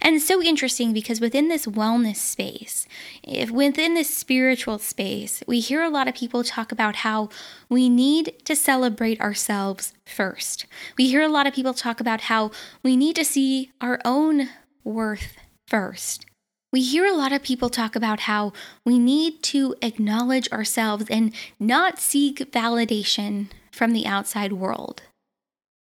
And 0.00 0.20
so 0.20 0.42
interesting 0.42 0.92
because 0.92 1.20
within 1.20 1.48
this 1.48 1.66
wellness 1.66 2.16
space, 2.16 2.86
if 3.22 3.50
within 3.50 3.94
this 3.94 4.14
spiritual 4.14 4.78
space, 4.78 5.42
we 5.46 5.60
hear 5.60 5.82
a 5.82 5.90
lot 5.90 6.08
of 6.08 6.14
people 6.14 6.42
talk 6.42 6.72
about 6.72 6.96
how 6.96 7.28
we 7.68 7.88
need 7.88 8.34
to 8.44 8.56
celebrate 8.56 9.20
ourselves 9.20 9.92
first. 10.04 10.66
We 10.96 11.08
hear 11.08 11.22
a 11.22 11.28
lot 11.28 11.46
of 11.46 11.54
people 11.54 11.74
talk 11.74 12.00
about 12.00 12.22
how 12.22 12.50
we 12.82 12.96
need 12.96 13.16
to 13.16 13.24
see 13.24 13.72
our 13.80 14.00
own 14.04 14.48
worth 14.82 15.36
first. 15.66 16.26
We 16.76 16.82
hear 16.82 17.06
a 17.06 17.16
lot 17.16 17.32
of 17.32 17.42
people 17.42 17.70
talk 17.70 17.96
about 17.96 18.20
how 18.20 18.52
we 18.84 18.98
need 18.98 19.42
to 19.44 19.74
acknowledge 19.80 20.52
ourselves 20.52 21.06
and 21.08 21.32
not 21.58 21.98
seek 21.98 22.52
validation 22.52 23.46
from 23.72 23.94
the 23.94 24.04
outside 24.04 24.52
world. 24.52 25.00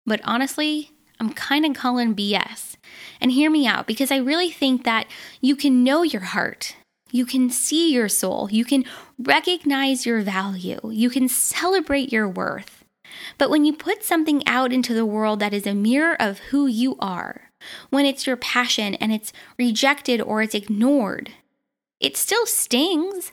But 0.06 0.22
honestly, 0.24 0.92
I'm 1.20 1.34
kind 1.34 1.66
of 1.66 1.74
calling 1.74 2.14
BS. 2.14 2.76
And 3.20 3.32
hear 3.32 3.50
me 3.50 3.66
out 3.66 3.88
because 3.88 4.12
I 4.12 4.18
really 4.18 4.52
think 4.52 4.84
that 4.84 5.08
you 5.42 5.56
can 5.56 5.84
know 5.84 6.04
your 6.04 6.22
heart. 6.22 6.76
You 7.10 7.26
can 7.26 7.50
see 7.50 7.92
your 7.92 8.08
soul. 8.08 8.50
You 8.52 8.64
can 8.64 8.86
recognize 9.18 10.06
your 10.06 10.22
value. 10.22 10.80
You 10.92 11.10
can 11.10 11.28
celebrate 11.28 12.14
your 12.14 12.30
worth. 12.30 12.84
But 13.40 13.50
when 13.50 13.66
you 13.66 13.74
put 13.74 14.04
something 14.04 14.44
out 14.46 14.72
into 14.72 14.94
the 14.94 15.08
world 15.08 15.40
that 15.40 15.56
is 15.56 15.66
a 15.66 15.74
mirror 15.74 16.16
of 16.22 16.38
who 16.52 16.68
you 16.68 16.98
are, 17.00 17.50
when 17.90 18.06
it's 18.06 18.28
your 18.28 18.38
passion 18.38 18.96
and 18.96 19.12
it's 19.12 19.34
rejected 19.58 20.22
or 20.22 20.42
it's 20.42 20.56
ignored, 20.56 21.32
it 22.00 22.18
still 22.18 22.46
stings. 22.46 23.32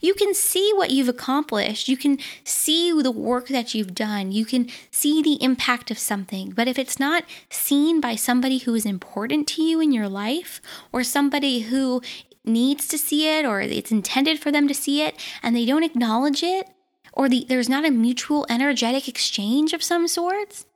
You 0.00 0.14
can 0.14 0.34
see 0.34 0.72
what 0.74 0.90
you've 0.90 1.08
accomplished. 1.08 1.88
You 1.88 1.96
can 1.96 2.18
see 2.42 2.90
the 3.02 3.10
work 3.10 3.48
that 3.48 3.74
you've 3.74 3.94
done. 3.94 4.32
You 4.32 4.44
can 4.44 4.68
see 4.90 5.22
the 5.22 5.42
impact 5.42 5.90
of 5.90 5.98
something. 5.98 6.50
But 6.50 6.68
if 6.68 6.78
it's 6.78 6.98
not 6.98 7.24
seen 7.50 8.00
by 8.00 8.14
somebody 8.14 8.58
who 8.58 8.74
is 8.74 8.86
important 8.86 9.46
to 9.48 9.62
you 9.62 9.80
in 9.80 9.92
your 9.92 10.08
life 10.08 10.62
or 10.92 11.04
somebody 11.04 11.60
who 11.60 12.00
needs 12.44 12.86
to 12.88 12.98
see 12.98 13.28
it 13.28 13.44
or 13.44 13.60
it's 13.60 13.90
intended 13.90 14.38
for 14.38 14.50
them 14.50 14.68
to 14.68 14.74
see 14.74 15.02
it 15.02 15.18
and 15.42 15.54
they 15.54 15.66
don't 15.66 15.82
acknowledge 15.82 16.42
it 16.42 16.68
or 17.12 17.28
the, 17.28 17.46
there's 17.48 17.68
not 17.68 17.84
a 17.84 17.90
mutual 17.90 18.46
energetic 18.48 19.08
exchange 19.08 19.72
of 19.72 19.82
some 19.82 20.08
sorts, 20.08 20.66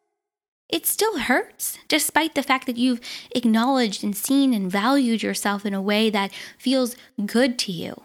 it 0.68 0.87
still 0.87 1.18
hurts, 1.18 1.78
despite 1.88 2.34
the 2.34 2.42
fact 2.42 2.66
that 2.66 2.76
you've 2.76 3.00
acknowledged 3.34 4.04
and 4.04 4.16
seen 4.16 4.52
and 4.52 4.70
valued 4.70 5.22
yourself 5.22 5.64
in 5.64 5.75
a 5.75 5.82
way 5.82 6.10
that 6.10 6.32
feels 6.58 6.94
good 7.25 7.58
to 7.60 7.72
you. 7.72 8.02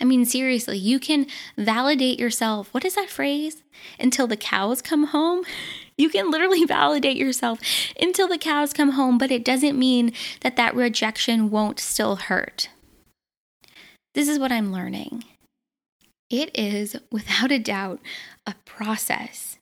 I 0.00 0.04
mean, 0.04 0.24
seriously, 0.24 0.78
you 0.78 0.98
can 0.98 1.26
validate 1.58 2.18
yourself. 2.18 2.72
What 2.72 2.86
is 2.86 2.94
that 2.94 3.10
phrase? 3.10 3.62
Until 3.98 4.26
the 4.26 4.36
cows 4.36 4.82
come 4.82 5.04
home? 5.04 5.44
You 5.98 6.08
can 6.08 6.30
literally 6.30 6.64
validate 6.66 7.18
yourself 7.18 7.58
until 8.00 8.26
the 8.26 8.38
cows 8.38 8.72
come 8.72 8.92
home, 8.92 9.18
but 9.18 9.30
it 9.30 9.44
doesn't 9.44 9.78
mean 9.78 10.14
that 10.40 10.56
that 10.56 10.74
rejection 10.74 11.50
won't 11.50 11.78
still 11.78 12.16
hurt. 12.16 12.70
This 14.14 14.26
is 14.26 14.38
what 14.38 14.50
I'm 14.50 14.72
learning. 14.72 15.24
It 16.30 16.58
is, 16.58 16.96
without 17.12 17.52
a 17.52 17.58
doubt, 17.58 18.00
a 18.46 18.54
process. 18.64 19.58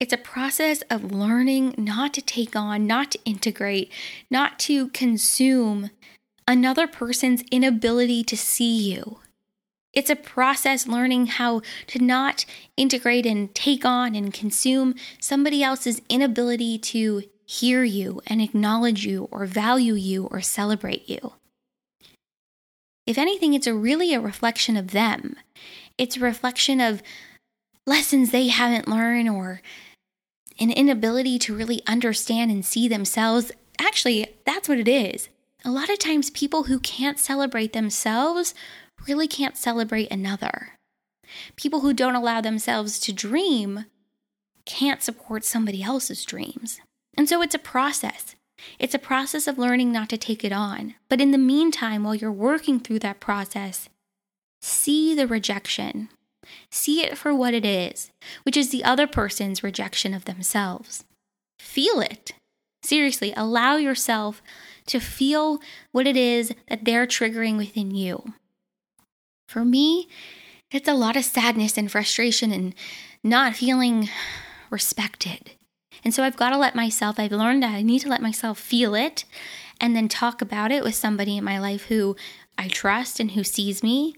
It's 0.00 0.12
a 0.12 0.18
process 0.18 0.82
of 0.90 1.10
learning 1.10 1.74
not 1.76 2.14
to 2.14 2.22
take 2.22 2.54
on, 2.54 2.86
not 2.86 3.10
to 3.12 3.18
integrate, 3.24 3.90
not 4.30 4.58
to 4.60 4.88
consume 4.90 5.90
another 6.46 6.86
person's 6.86 7.42
inability 7.50 8.22
to 8.24 8.36
see 8.36 8.92
you. 8.92 9.18
It's 9.92 10.10
a 10.10 10.16
process 10.16 10.86
learning 10.86 11.26
how 11.26 11.62
to 11.88 11.98
not 11.98 12.44
integrate 12.76 13.26
and 13.26 13.52
take 13.54 13.84
on 13.84 14.14
and 14.14 14.32
consume 14.32 14.94
somebody 15.20 15.64
else's 15.64 16.00
inability 16.08 16.78
to 16.78 17.24
hear 17.44 17.82
you 17.82 18.20
and 18.26 18.40
acknowledge 18.40 19.04
you 19.04 19.26
or 19.32 19.46
value 19.46 19.94
you 19.94 20.26
or 20.26 20.40
celebrate 20.40 21.08
you. 21.08 21.32
If 23.04 23.18
anything, 23.18 23.54
it's 23.54 23.66
a 23.66 23.74
really 23.74 24.14
a 24.14 24.20
reflection 24.20 24.76
of 24.76 24.92
them. 24.92 25.34
It's 25.96 26.16
a 26.16 26.20
reflection 26.20 26.80
of 26.80 27.02
lessons 27.86 28.30
they 28.30 28.48
haven't 28.48 28.86
learned 28.86 29.30
or 29.30 29.62
an 30.58 30.70
inability 30.70 31.38
to 31.40 31.56
really 31.56 31.82
understand 31.86 32.50
and 32.50 32.64
see 32.64 32.88
themselves. 32.88 33.52
Actually, 33.78 34.26
that's 34.44 34.68
what 34.68 34.78
it 34.78 34.88
is. 34.88 35.28
A 35.64 35.70
lot 35.70 35.90
of 35.90 35.98
times, 35.98 36.30
people 36.30 36.64
who 36.64 36.78
can't 36.80 37.18
celebrate 37.18 37.72
themselves 37.72 38.54
really 39.06 39.28
can't 39.28 39.56
celebrate 39.56 40.10
another. 40.10 40.78
People 41.56 41.80
who 41.80 41.92
don't 41.92 42.14
allow 42.14 42.40
themselves 42.40 42.98
to 43.00 43.12
dream 43.12 43.84
can't 44.64 45.02
support 45.02 45.44
somebody 45.44 45.82
else's 45.82 46.24
dreams. 46.24 46.80
And 47.16 47.28
so 47.28 47.42
it's 47.42 47.54
a 47.54 47.58
process. 47.58 48.34
It's 48.78 48.94
a 48.94 48.98
process 48.98 49.46
of 49.46 49.58
learning 49.58 49.92
not 49.92 50.08
to 50.10 50.18
take 50.18 50.44
it 50.44 50.52
on. 50.52 50.94
But 51.08 51.20
in 51.20 51.30
the 51.30 51.38
meantime, 51.38 52.04
while 52.04 52.14
you're 52.14 52.32
working 52.32 52.80
through 52.80 53.00
that 53.00 53.20
process, 53.20 53.88
see 54.60 55.14
the 55.14 55.26
rejection, 55.26 56.08
See 56.70 57.02
it 57.02 57.16
for 57.16 57.34
what 57.34 57.54
it 57.54 57.64
is, 57.64 58.10
which 58.42 58.56
is 58.56 58.70
the 58.70 58.84
other 58.84 59.06
person's 59.06 59.62
rejection 59.62 60.14
of 60.14 60.24
themselves. 60.24 61.04
Feel 61.58 62.00
it. 62.00 62.32
Seriously, 62.82 63.32
allow 63.36 63.76
yourself 63.76 64.42
to 64.86 65.00
feel 65.00 65.60
what 65.92 66.06
it 66.06 66.16
is 66.16 66.52
that 66.68 66.84
they're 66.84 67.06
triggering 67.06 67.56
within 67.56 67.94
you. 67.94 68.32
For 69.48 69.64
me, 69.64 70.08
it's 70.70 70.88
a 70.88 70.94
lot 70.94 71.16
of 71.16 71.24
sadness 71.24 71.76
and 71.76 71.90
frustration 71.90 72.52
and 72.52 72.74
not 73.24 73.56
feeling 73.56 74.08
respected. 74.70 75.52
And 76.04 76.14
so 76.14 76.22
I've 76.22 76.36
got 76.36 76.50
to 76.50 76.58
let 76.58 76.74
myself, 76.74 77.18
I've 77.18 77.32
learned 77.32 77.62
that 77.62 77.74
I 77.74 77.82
need 77.82 78.00
to 78.00 78.08
let 78.08 78.22
myself 78.22 78.58
feel 78.58 78.94
it 78.94 79.24
and 79.80 79.96
then 79.96 80.08
talk 80.08 80.42
about 80.42 80.70
it 80.70 80.84
with 80.84 80.94
somebody 80.94 81.36
in 81.36 81.44
my 81.44 81.58
life 81.58 81.84
who 81.84 82.16
I 82.56 82.68
trust 82.68 83.20
and 83.20 83.32
who 83.32 83.44
sees 83.44 83.82
me. 83.82 84.14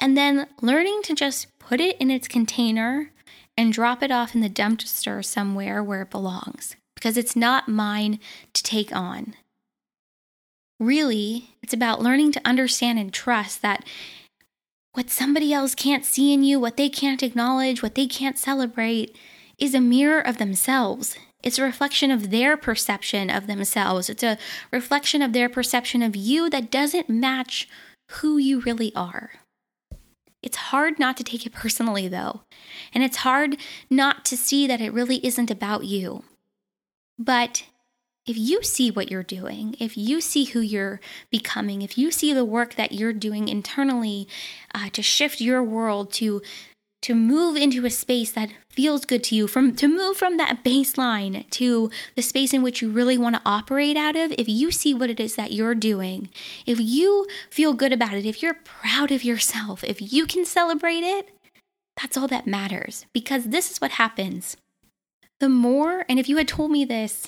And 0.00 0.16
then 0.16 0.48
learning 0.60 1.00
to 1.04 1.14
just 1.14 1.58
put 1.58 1.80
it 1.80 1.96
in 1.98 2.10
its 2.10 2.28
container, 2.28 3.10
and 3.56 3.72
drop 3.72 4.02
it 4.02 4.10
off 4.10 4.34
in 4.34 4.40
the 4.40 4.50
dumpster 4.50 5.24
somewhere 5.24 5.82
where 5.82 6.02
it 6.02 6.10
belongs 6.10 6.76
because 6.94 7.16
it's 7.16 7.36
not 7.36 7.68
mine 7.68 8.18
to 8.52 8.62
take 8.62 8.94
on. 8.94 9.34
Really, 10.80 11.50
it's 11.62 11.74
about 11.74 12.02
learning 12.02 12.32
to 12.32 12.40
understand 12.44 12.98
and 12.98 13.12
trust 13.12 13.62
that 13.62 13.84
what 14.92 15.10
somebody 15.10 15.52
else 15.52 15.74
can't 15.74 16.04
see 16.04 16.32
in 16.32 16.42
you, 16.42 16.58
what 16.58 16.76
they 16.76 16.88
can't 16.88 17.22
acknowledge, 17.22 17.82
what 17.82 17.94
they 17.94 18.06
can't 18.06 18.38
celebrate, 18.38 19.16
is 19.58 19.74
a 19.74 19.80
mirror 19.80 20.20
of 20.20 20.38
themselves. 20.38 21.16
It's 21.42 21.58
a 21.58 21.64
reflection 21.64 22.10
of 22.10 22.30
their 22.30 22.56
perception 22.56 23.28
of 23.28 23.46
themselves. 23.46 24.08
It's 24.08 24.22
a 24.22 24.38
reflection 24.72 25.20
of 25.20 25.32
their 25.32 25.48
perception 25.48 26.02
of 26.02 26.16
you 26.16 26.48
that 26.50 26.70
doesn't 26.70 27.10
match 27.10 27.68
who 28.12 28.38
you 28.38 28.60
really 28.60 28.94
are. 28.94 29.32
It's 30.44 30.58
hard 30.58 30.98
not 30.98 31.16
to 31.16 31.24
take 31.24 31.46
it 31.46 31.54
personally, 31.54 32.06
though, 32.06 32.42
and 32.92 33.02
it's 33.02 33.16
hard 33.18 33.56
not 33.88 34.26
to 34.26 34.36
see 34.36 34.66
that 34.66 34.78
it 34.78 34.92
really 34.92 35.24
isn't 35.24 35.50
about 35.50 35.84
you. 35.84 36.22
But 37.18 37.64
if 38.26 38.36
you 38.36 38.62
see 38.62 38.90
what 38.90 39.10
you're 39.10 39.22
doing, 39.22 39.74
if 39.80 39.96
you 39.96 40.20
see 40.20 40.44
who 40.44 40.60
you're 40.60 41.00
becoming, 41.30 41.80
if 41.80 41.96
you 41.96 42.10
see 42.10 42.34
the 42.34 42.44
work 42.44 42.74
that 42.74 42.92
you're 42.92 43.14
doing 43.14 43.48
internally 43.48 44.28
uh, 44.74 44.90
to 44.90 45.00
shift 45.00 45.40
your 45.40 45.62
world 45.62 46.12
to 46.14 46.42
to 47.04 47.14
move 47.14 47.56
into 47.56 47.86
a 47.86 47.90
space 47.90 48.32
that 48.32 48.50
feels 48.68 49.04
good 49.04 49.22
to 49.24 49.34
you 49.34 49.46
from 49.46 49.74
to 49.76 49.88
move 49.88 50.16
from 50.16 50.36
that 50.36 50.64
baseline 50.64 51.48
to 51.50 51.90
the 52.16 52.22
space 52.22 52.52
in 52.52 52.62
which 52.62 52.82
you 52.82 52.90
really 52.90 53.16
want 53.16 53.36
to 53.36 53.42
operate 53.46 53.96
out 53.96 54.16
of 54.16 54.32
if 54.32 54.48
you 54.48 54.70
see 54.70 54.92
what 54.92 55.10
it 55.10 55.20
is 55.20 55.36
that 55.36 55.52
you're 55.52 55.74
doing 55.74 56.28
if 56.66 56.78
you 56.80 57.26
feel 57.50 57.72
good 57.72 57.92
about 57.92 58.14
it 58.14 58.26
if 58.26 58.42
you're 58.42 58.58
proud 58.64 59.10
of 59.10 59.22
yourself 59.22 59.84
if 59.84 60.12
you 60.12 60.26
can 60.26 60.44
celebrate 60.44 61.04
it 61.04 61.30
that's 62.00 62.16
all 62.16 62.28
that 62.28 62.46
matters 62.46 63.06
because 63.12 63.44
this 63.44 63.70
is 63.70 63.80
what 63.80 63.92
happens. 63.92 64.56
The 65.40 65.48
more 65.48 66.04
and 66.08 66.18
if 66.18 66.28
you 66.28 66.36
had 66.36 66.48
told 66.48 66.70
me 66.70 66.84
this 66.84 67.26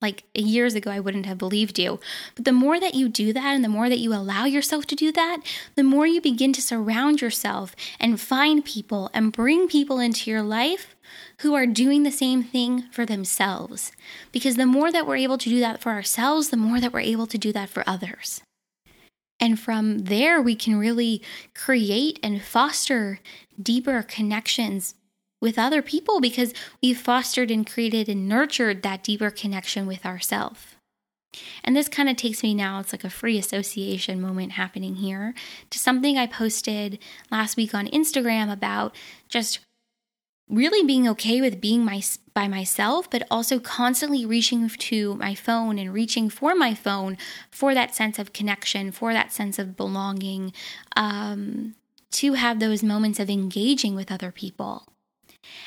like 0.00 0.24
years 0.34 0.74
ago, 0.74 0.90
I 0.90 1.00
wouldn't 1.00 1.26
have 1.26 1.38
believed 1.38 1.78
you. 1.78 1.98
But 2.36 2.44
the 2.44 2.52
more 2.52 2.78
that 2.78 2.94
you 2.94 3.08
do 3.08 3.32
that 3.32 3.54
and 3.54 3.64
the 3.64 3.68
more 3.68 3.88
that 3.88 3.98
you 3.98 4.14
allow 4.14 4.44
yourself 4.44 4.86
to 4.86 4.94
do 4.94 5.10
that, 5.12 5.38
the 5.74 5.82
more 5.82 6.06
you 6.06 6.20
begin 6.20 6.52
to 6.52 6.62
surround 6.62 7.20
yourself 7.20 7.74
and 7.98 8.20
find 8.20 8.64
people 8.64 9.10
and 9.12 9.32
bring 9.32 9.66
people 9.66 9.98
into 9.98 10.30
your 10.30 10.42
life 10.42 10.94
who 11.40 11.54
are 11.54 11.66
doing 11.66 12.02
the 12.02 12.12
same 12.12 12.44
thing 12.44 12.84
for 12.92 13.04
themselves. 13.04 13.90
Because 14.30 14.56
the 14.56 14.66
more 14.66 14.92
that 14.92 15.06
we're 15.06 15.16
able 15.16 15.38
to 15.38 15.48
do 15.48 15.58
that 15.60 15.80
for 15.80 15.90
ourselves, 15.90 16.50
the 16.50 16.56
more 16.56 16.80
that 16.80 16.92
we're 16.92 17.00
able 17.00 17.26
to 17.26 17.38
do 17.38 17.52
that 17.52 17.68
for 17.68 17.82
others. 17.86 18.42
And 19.40 19.58
from 19.58 20.00
there, 20.00 20.40
we 20.42 20.56
can 20.56 20.78
really 20.78 21.22
create 21.54 22.18
and 22.22 22.42
foster 22.42 23.20
deeper 23.60 24.02
connections 24.02 24.94
with 25.40 25.58
other 25.58 25.82
people 25.82 26.20
because 26.20 26.52
we've 26.82 26.98
fostered 26.98 27.50
and 27.50 27.66
created 27.66 28.08
and 28.08 28.28
nurtured 28.28 28.82
that 28.82 29.02
deeper 29.02 29.30
connection 29.30 29.86
with 29.86 30.04
ourselves. 30.04 30.76
And 31.62 31.76
this 31.76 31.88
kind 31.88 32.08
of 32.08 32.16
takes 32.16 32.42
me 32.42 32.54
now, 32.54 32.80
it's 32.80 32.92
like 32.92 33.04
a 33.04 33.10
free 33.10 33.38
association 33.38 34.20
moment 34.20 34.52
happening 34.52 34.96
here, 34.96 35.34
to 35.70 35.78
something 35.78 36.16
I 36.16 36.26
posted 36.26 36.98
last 37.30 37.56
week 37.56 37.74
on 37.74 37.86
Instagram 37.88 38.50
about 38.50 38.94
just 39.28 39.60
really 40.48 40.86
being 40.86 41.06
okay 41.06 41.40
with 41.42 41.60
being 41.60 41.84
my, 41.84 42.02
by 42.32 42.48
myself, 42.48 43.10
but 43.10 43.26
also 43.30 43.58
constantly 43.58 44.24
reaching 44.24 44.68
to 44.68 45.14
my 45.16 45.34
phone 45.34 45.78
and 45.78 45.92
reaching 45.92 46.30
for 46.30 46.54
my 46.54 46.74
phone 46.74 47.18
for 47.50 47.74
that 47.74 47.94
sense 47.94 48.18
of 48.18 48.32
connection, 48.32 48.90
for 48.90 49.12
that 49.12 49.32
sense 49.32 49.58
of 49.58 49.76
belonging, 49.76 50.52
um, 50.96 51.74
to 52.10 52.32
have 52.32 52.58
those 52.58 52.82
moments 52.82 53.20
of 53.20 53.28
engaging 53.28 53.94
with 53.94 54.10
other 54.10 54.32
people. 54.32 54.86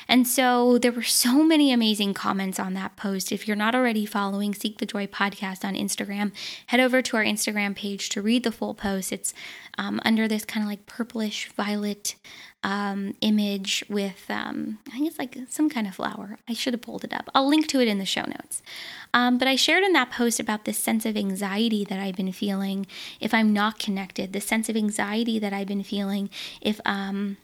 And 0.08 0.26
so 0.26 0.78
there 0.78 0.92
were 0.92 1.02
so 1.02 1.42
many 1.42 1.72
amazing 1.72 2.14
comments 2.14 2.58
on 2.58 2.74
that 2.74 2.96
post. 2.96 3.32
If 3.32 3.46
you're 3.46 3.56
not 3.56 3.74
already 3.74 4.06
following 4.06 4.54
Seek 4.54 4.78
the 4.78 4.86
Joy 4.86 5.06
podcast 5.06 5.64
on 5.64 5.74
Instagram, 5.74 6.32
head 6.66 6.80
over 6.80 7.02
to 7.02 7.16
our 7.16 7.24
Instagram 7.24 7.74
page 7.74 8.08
to 8.10 8.22
read 8.22 8.44
the 8.44 8.52
full 8.52 8.74
post. 8.74 9.12
It's 9.12 9.32
um, 9.78 10.00
under 10.04 10.28
this 10.28 10.44
kind 10.44 10.64
of 10.64 10.68
like 10.68 10.86
purplish 10.86 11.48
violet 11.50 12.16
um, 12.64 13.14
image 13.20 13.84
with, 13.88 14.24
um, 14.28 14.78
I 14.88 14.92
think 14.92 15.08
it's 15.08 15.18
like 15.18 15.36
some 15.48 15.68
kind 15.68 15.86
of 15.86 15.96
flower. 15.96 16.38
I 16.48 16.52
should 16.52 16.74
have 16.74 16.82
pulled 16.82 17.04
it 17.04 17.12
up. 17.12 17.28
I'll 17.34 17.48
link 17.48 17.66
to 17.68 17.80
it 17.80 17.88
in 17.88 17.98
the 17.98 18.06
show 18.06 18.22
notes. 18.22 18.62
Um, 19.12 19.36
but 19.38 19.48
I 19.48 19.56
shared 19.56 19.82
in 19.82 19.92
that 19.94 20.10
post 20.10 20.38
about 20.38 20.64
this 20.64 20.78
sense 20.78 21.04
of 21.04 21.16
anxiety 21.16 21.84
that 21.84 21.98
I've 21.98 22.16
been 22.16 22.32
feeling 22.32 22.86
if 23.20 23.34
I'm 23.34 23.52
not 23.52 23.78
connected, 23.78 24.32
the 24.32 24.40
sense 24.40 24.68
of 24.68 24.76
anxiety 24.76 25.38
that 25.38 25.52
I've 25.52 25.66
been 25.66 25.82
feeling 25.82 26.30
if, 26.60 26.80
um, 26.84 27.36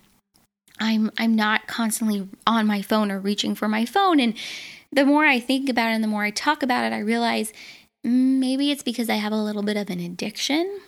I'm 0.80 1.10
I'm 1.18 1.34
not 1.34 1.66
constantly 1.66 2.28
on 2.46 2.66
my 2.66 2.82
phone 2.82 3.10
or 3.10 3.18
reaching 3.18 3.54
for 3.54 3.68
my 3.68 3.84
phone 3.84 4.20
and 4.20 4.34
the 4.92 5.04
more 5.04 5.26
I 5.26 5.40
think 5.40 5.68
about 5.68 5.90
it 5.90 5.94
and 5.94 6.04
the 6.04 6.08
more 6.08 6.24
I 6.24 6.30
talk 6.30 6.62
about 6.62 6.84
it 6.84 6.94
I 6.94 6.98
realize 6.98 7.52
maybe 8.04 8.70
it's 8.70 8.82
because 8.82 9.10
I 9.10 9.16
have 9.16 9.32
a 9.32 9.42
little 9.42 9.62
bit 9.62 9.76
of 9.76 9.90
an 9.90 10.00
addiction 10.00 10.80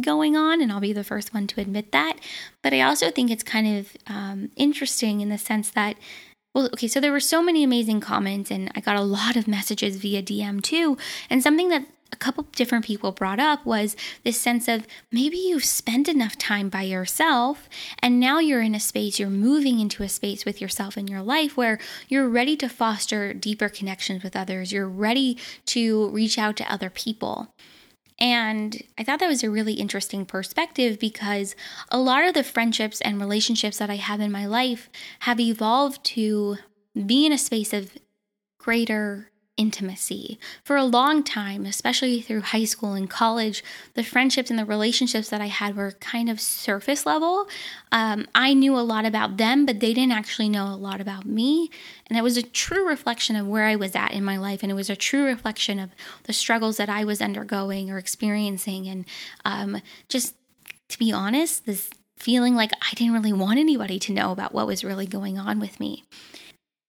going 0.00 0.36
on 0.36 0.62
and 0.62 0.72
I'll 0.72 0.80
be 0.80 0.92
the 0.92 1.04
first 1.04 1.34
one 1.34 1.46
to 1.48 1.60
admit 1.60 1.92
that 1.92 2.18
but 2.62 2.72
I 2.72 2.80
also 2.82 3.10
think 3.10 3.30
it's 3.30 3.42
kind 3.42 3.78
of 3.78 3.96
um, 4.06 4.50
interesting 4.56 5.20
in 5.20 5.28
the 5.28 5.38
sense 5.38 5.70
that 5.70 5.96
well, 6.54 6.66
okay, 6.66 6.86
so 6.86 7.00
there 7.00 7.10
were 7.10 7.18
so 7.18 7.42
many 7.42 7.64
amazing 7.64 8.00
comments, 8.00 8.48
and 8.48 8.70
I 8.76 8.80
got 8.80 8.94
a 8.94 9.02
lot 9.02 9.36
of 9.36 9.48
messages 9.48 9.96
via 9.96 10.22
DM 10.22 10.62
too. 10.62 10.96
And 11.28 11.42
something 11.42 11.68
that 11.70 11.84
a 12.14 12.16
couple 12.16 12.44
different 12.52 12.84
people 12.84 13.10
brought 13.10 13.40
up 13.40 13.66
was 13.66 13.96
this 14.22 14.40
sense 14.40 14.68
of 14.68 14.86
maybe 15.10 15.36
you've 15.36 15.64
spent 15.64 16.08
enough 16.08 16.38
time 16.38 16.68
by 16.68 16.82
yourself 16.82 17.68
and 17.98 18.20
now 18.20 18.38
you're 18.38 18.62
in 18.62 18.74
a 18.74 18.80
space, 18.80 19.18
you're 19.18 19.28
moving 19.28 19.80
into 19.80 20.04
a 20.04 20.08
space 20.08 20.44
with 20.44 20.60
yourself 20.60 20.96
in 20.96 21.08
your 21.08 21.22
life 21.22 21.56
where 21.56 21.80
you're 22.08 22.28
ready 22.28 22.56
to 22.56 22.68
foster 22.68 23.34
deeper 23.34 23.68
connections 23.68 24.22
with 24.22 24.36
others. 24.36 24.72
You're 24.72 24.88
ready 24.88 25.36
to 25.66 26.08
reach 26.10 26.38
out 26.38 26.56
to 26.58 26.72
other 26.72 26.88
people. 26.88 27.52
And 28.20 28.80
I 28.96 29.02
thought 29.02 29.18
that 29.18 29.28
was 29.28 29.42
a 29.42 29.50
really 29.50 29.74
interesting 29.74 30.24
perspective 30.24 31.00
because 31.00 31.56
a 31.90 31.98
lot 31.98 32.24
of 32.24 32.34
the 32.34 32.44
friendships 32.44 33.00
and 33.00 33.20
relationships 33.20 33.78
that 33.78 33.90
I 33.90 33.96
have 33.96 34.20
in 34.20 34.30
my 34.30 34.46
life 34.46 34.88
have 35.20 35.40
evolved 35.40 36.04
to 36.04 36.58
be 36.94 37.26
in 37.26 37.32
a 37.32 37.38
space 37.38 37.72
of 37.72 37.90
greater 38.60 39.32
intimacy. 39.56 40.38
For 40.64 40.76
a 40.76 40.84
long 40.84 41.22
time, 41.22 41.64
especially 41.64 42.20
through 42.20 42.40
high 42.40 42.64
school 42.64 42.94
and 42.94 43.08
college, 43.08 43.62
the 43.94 44.02
friendships 44.02 44.50
and 44.50 44.58
the 44.58 44.64
relationships 44.64 45.30
that 45.30 45.40
I 45.40 45.46
had 45.46 45.76
were 45.76 45.92
kind 45.92 46.28
of 46.28 46.40
surface 46.40 47.06
level. 47.06 47.46
Um, 47.92 48.26
I 48.34 48.54
knew 48.54 48.76
a 48.76 48.80
lot 48.80 49.04
about 49.04 49.36
them, 49.36 49.64
but 49.64 49.80
they 49.80 49.94
didn't 49.94 50.12
actually 50.12 50.48
know 50.48 50.66
a 50.66 50.76
lot 50.76 51.00
about 51.00 51.24
me. 51.24 51.70
And 52.08 52.18
it 52.18 52.22
was 52.22 52.36
a 52.36 52.42
true 52.42 52.88
reflection 52.88 53.36
of 53.36 53.46
where 53.46 53.64
I 53.64 53.76
was 53.76 53.94
at 53.94 54.12
in 54.12 54.24
my 54.24 54.36
life. 54.36 54.62
And 54.62 54.72
it 54.72 54.76
was 54.76 54.90
a 54.90 54.96
true 54.96 55.24
reflection 55.24 55.78
of 55.78 55.90
the 56.24 56.32
struggles 56.32 56.76
that 56.78 56.88
I 56.88 57.04
was 57.04 57.20
undergoing 57.20 57.90
or 57.90 57.98
experiencing. 57.98 58.88
And 58.88 59.04
um, 59.44 59.80
just 60.08 60.34
to 60.88 60.98
be 60.98 61.12
honest, 61.12 61.66
this 61.66 61.90
feeling 62.16 62.54
like 62.54 62.72
I 62.72 62.94
didn't 62.94 63.14
really 63.14 63.32
want 63.32 63.58
anybody 63.58 63.98
to 64.00 64.12
know 64.12 64.32
about 64.32 64.52
what 64.52 64.66
was 64.66 64.84
really 64.84 65.06
going 65.06 65.38
on 65.38 65.60
with 65.60 65.78
me. 65.80 66.04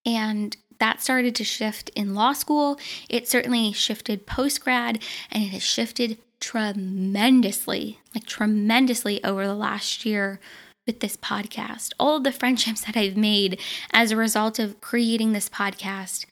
And 0.05 0.55
that 0.85 1.01
started 1.01 1.33
to 1.33 1.43
shift 1.43 1.89
in 1.95 2.13
law 2.13 2.31
school. 2.31 2.79
It 3.09 3.27
certainly 3.27 3.71
shifted 3.71 4.27
post 4.27 4.63
grad, 4.63 5.01
and 5.31 5.41
it 5.41 5.47
has 5.47 5.63
shifted 5.63 6.19
tremendously, 6.39 7.99
like 8.13 8.27
tremendously 8.27 9.23
over 9.23 9.47
the 9.47 9.55
last 9.55 10.05
year 10.05 10.39
with 10.85 10.99
this 10.99 11.17
podcast. 11.17 11.93
All 11.99 12.19
the 12.19 12.31
friendships 12.31 12.81
that 12.81 12.95
I've 12.95 13.17
made 13.17 13.59
as 13.93 14.11
a 14.11 14.15
result 14.15 14.59
of 14.59 14.79
creating 14.79 15.33
this 15.33 15.49
podcast, 15.49 16.27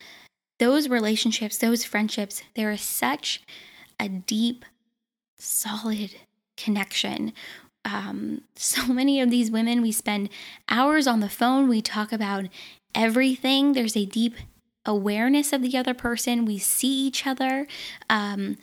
those 0.60 0.88
relationships, 0.88 1.58
those 1.58 1.84
friendships, 1.84 2.44
there 2.56 2.70
is 2.70 2.82
such 2.82 3.42
a 4.00 4.08
deep, 4.08 4.66
solid 5.40 6.12
connection. 6.58 7.34
Um, 7.84 8.44
so 8.56 8.86
many 8.86 9.20
of 9.20 9.32
these 9.32 9.50
women, 9.50 9.82
we 9.82 9.92
spend 9.92 10.30
hours 10.70 11.08
on 11.08 11.22
the 11.22 11.28
phone. 11.30 11.68
We 11.68 11.82
talk 11.82 12.14
about 12.14 12.46
everything. 12.96 13.74
There's 13.74 13.98
a 13.98 14.06
deep 14.06 14.36
awareness 14.86 15.54
of 15.54 15.62
the 15.62 15.78
other 15.78 15.94
person. 15.94 16.46
We 16.46 16.58
see 16.58 17.08
each 17.08 17.26
other. 17.26 17.68
Um, 18.10 18.58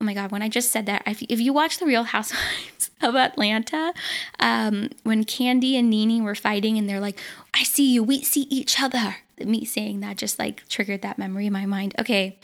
oh 0.00 0.04
my 0.04 0.14
God, 0.14 0.32
when 0.32 0.42
I 0.42 0.48
just 0.48 0.70
said 0.70 0.86
that, 0.86 1.02
if, 1.06 1.22
if 1.22 1.40
you 1.40 1.52
watch 1.52 1.78
The 1.78 1.86
Real 1.86 2.04
Housewives 2.04 2.90
of 3.02 3.16
Atlanta, 3.16 3.92
um, 4.38 4.90
when 5.02 5.24
Kandi 5.24 5.74
and 5.78 5.90
NeNe 5.90 6.22
were 6.22 6.34
fighting 6.34 6.78
and 6.78 6.88
they're 6.88 7.00
like, 7.00 7.18
I 7.54 7.62
see 7.62 7.92
you, 7.92 8.02
we 8.02 8.22
see 8.22 8.42
each 8.42 8.80
other. 8.80 9.16
Me 9.38 9.66
saying 9.66 10.00
that 10.00 10.16
just 10.16 10.38
like 10.38 10.66
triggered 10.68 11.02
that 11.02 11.18
memory 11.18 11.46
in 11.46 11.52
my 11.52 11.66
mind. 11.66 11.94
Okay, 11.98 12.38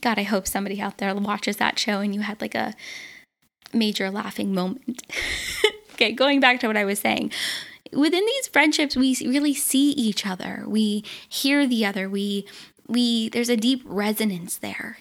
God, 0.00 0.18
I 0.18 0.22
hope 0.22 0.46
somebody 0.46 0.80
out 0.80 0.96
there 0.96 1.14
watches 1.14 1.58
that 1.58 1.78
show 1.78 2.00
and 2.00 2.14
you 2.14 2.22
had 2.22 2.40
like 2.40 2.54
a 2.54 2.74
major 3.74 4.10
laughing 4.10 4.54
moment. 4.54 5.02
okay, 5.92 6.12
going 6.12 6.40
back 6.40 6.60
to 6.60 6.66
what 6.66 6.76
I 6.76 6.86
was 6.86 7.00
saying 7.00 7.32
within 7.92 8.24
these 8.24 8.48
friendships 8.48 8.96
we 8.96 9.16
really 9.24 9.54
see 9.54 9.90
each 9.90 10.26
other 10.26 10.64
we 10.66 11.04
hear 11.28 11.66
the 11.66 11.84
other 11.84 12.08
we 12.08 12.46
we 12.86 13.28
there's 13.30 13.48
a 13.48 13.56
deep 13.56 13.82
resonance 13.84 14.56
there 14.56 14.98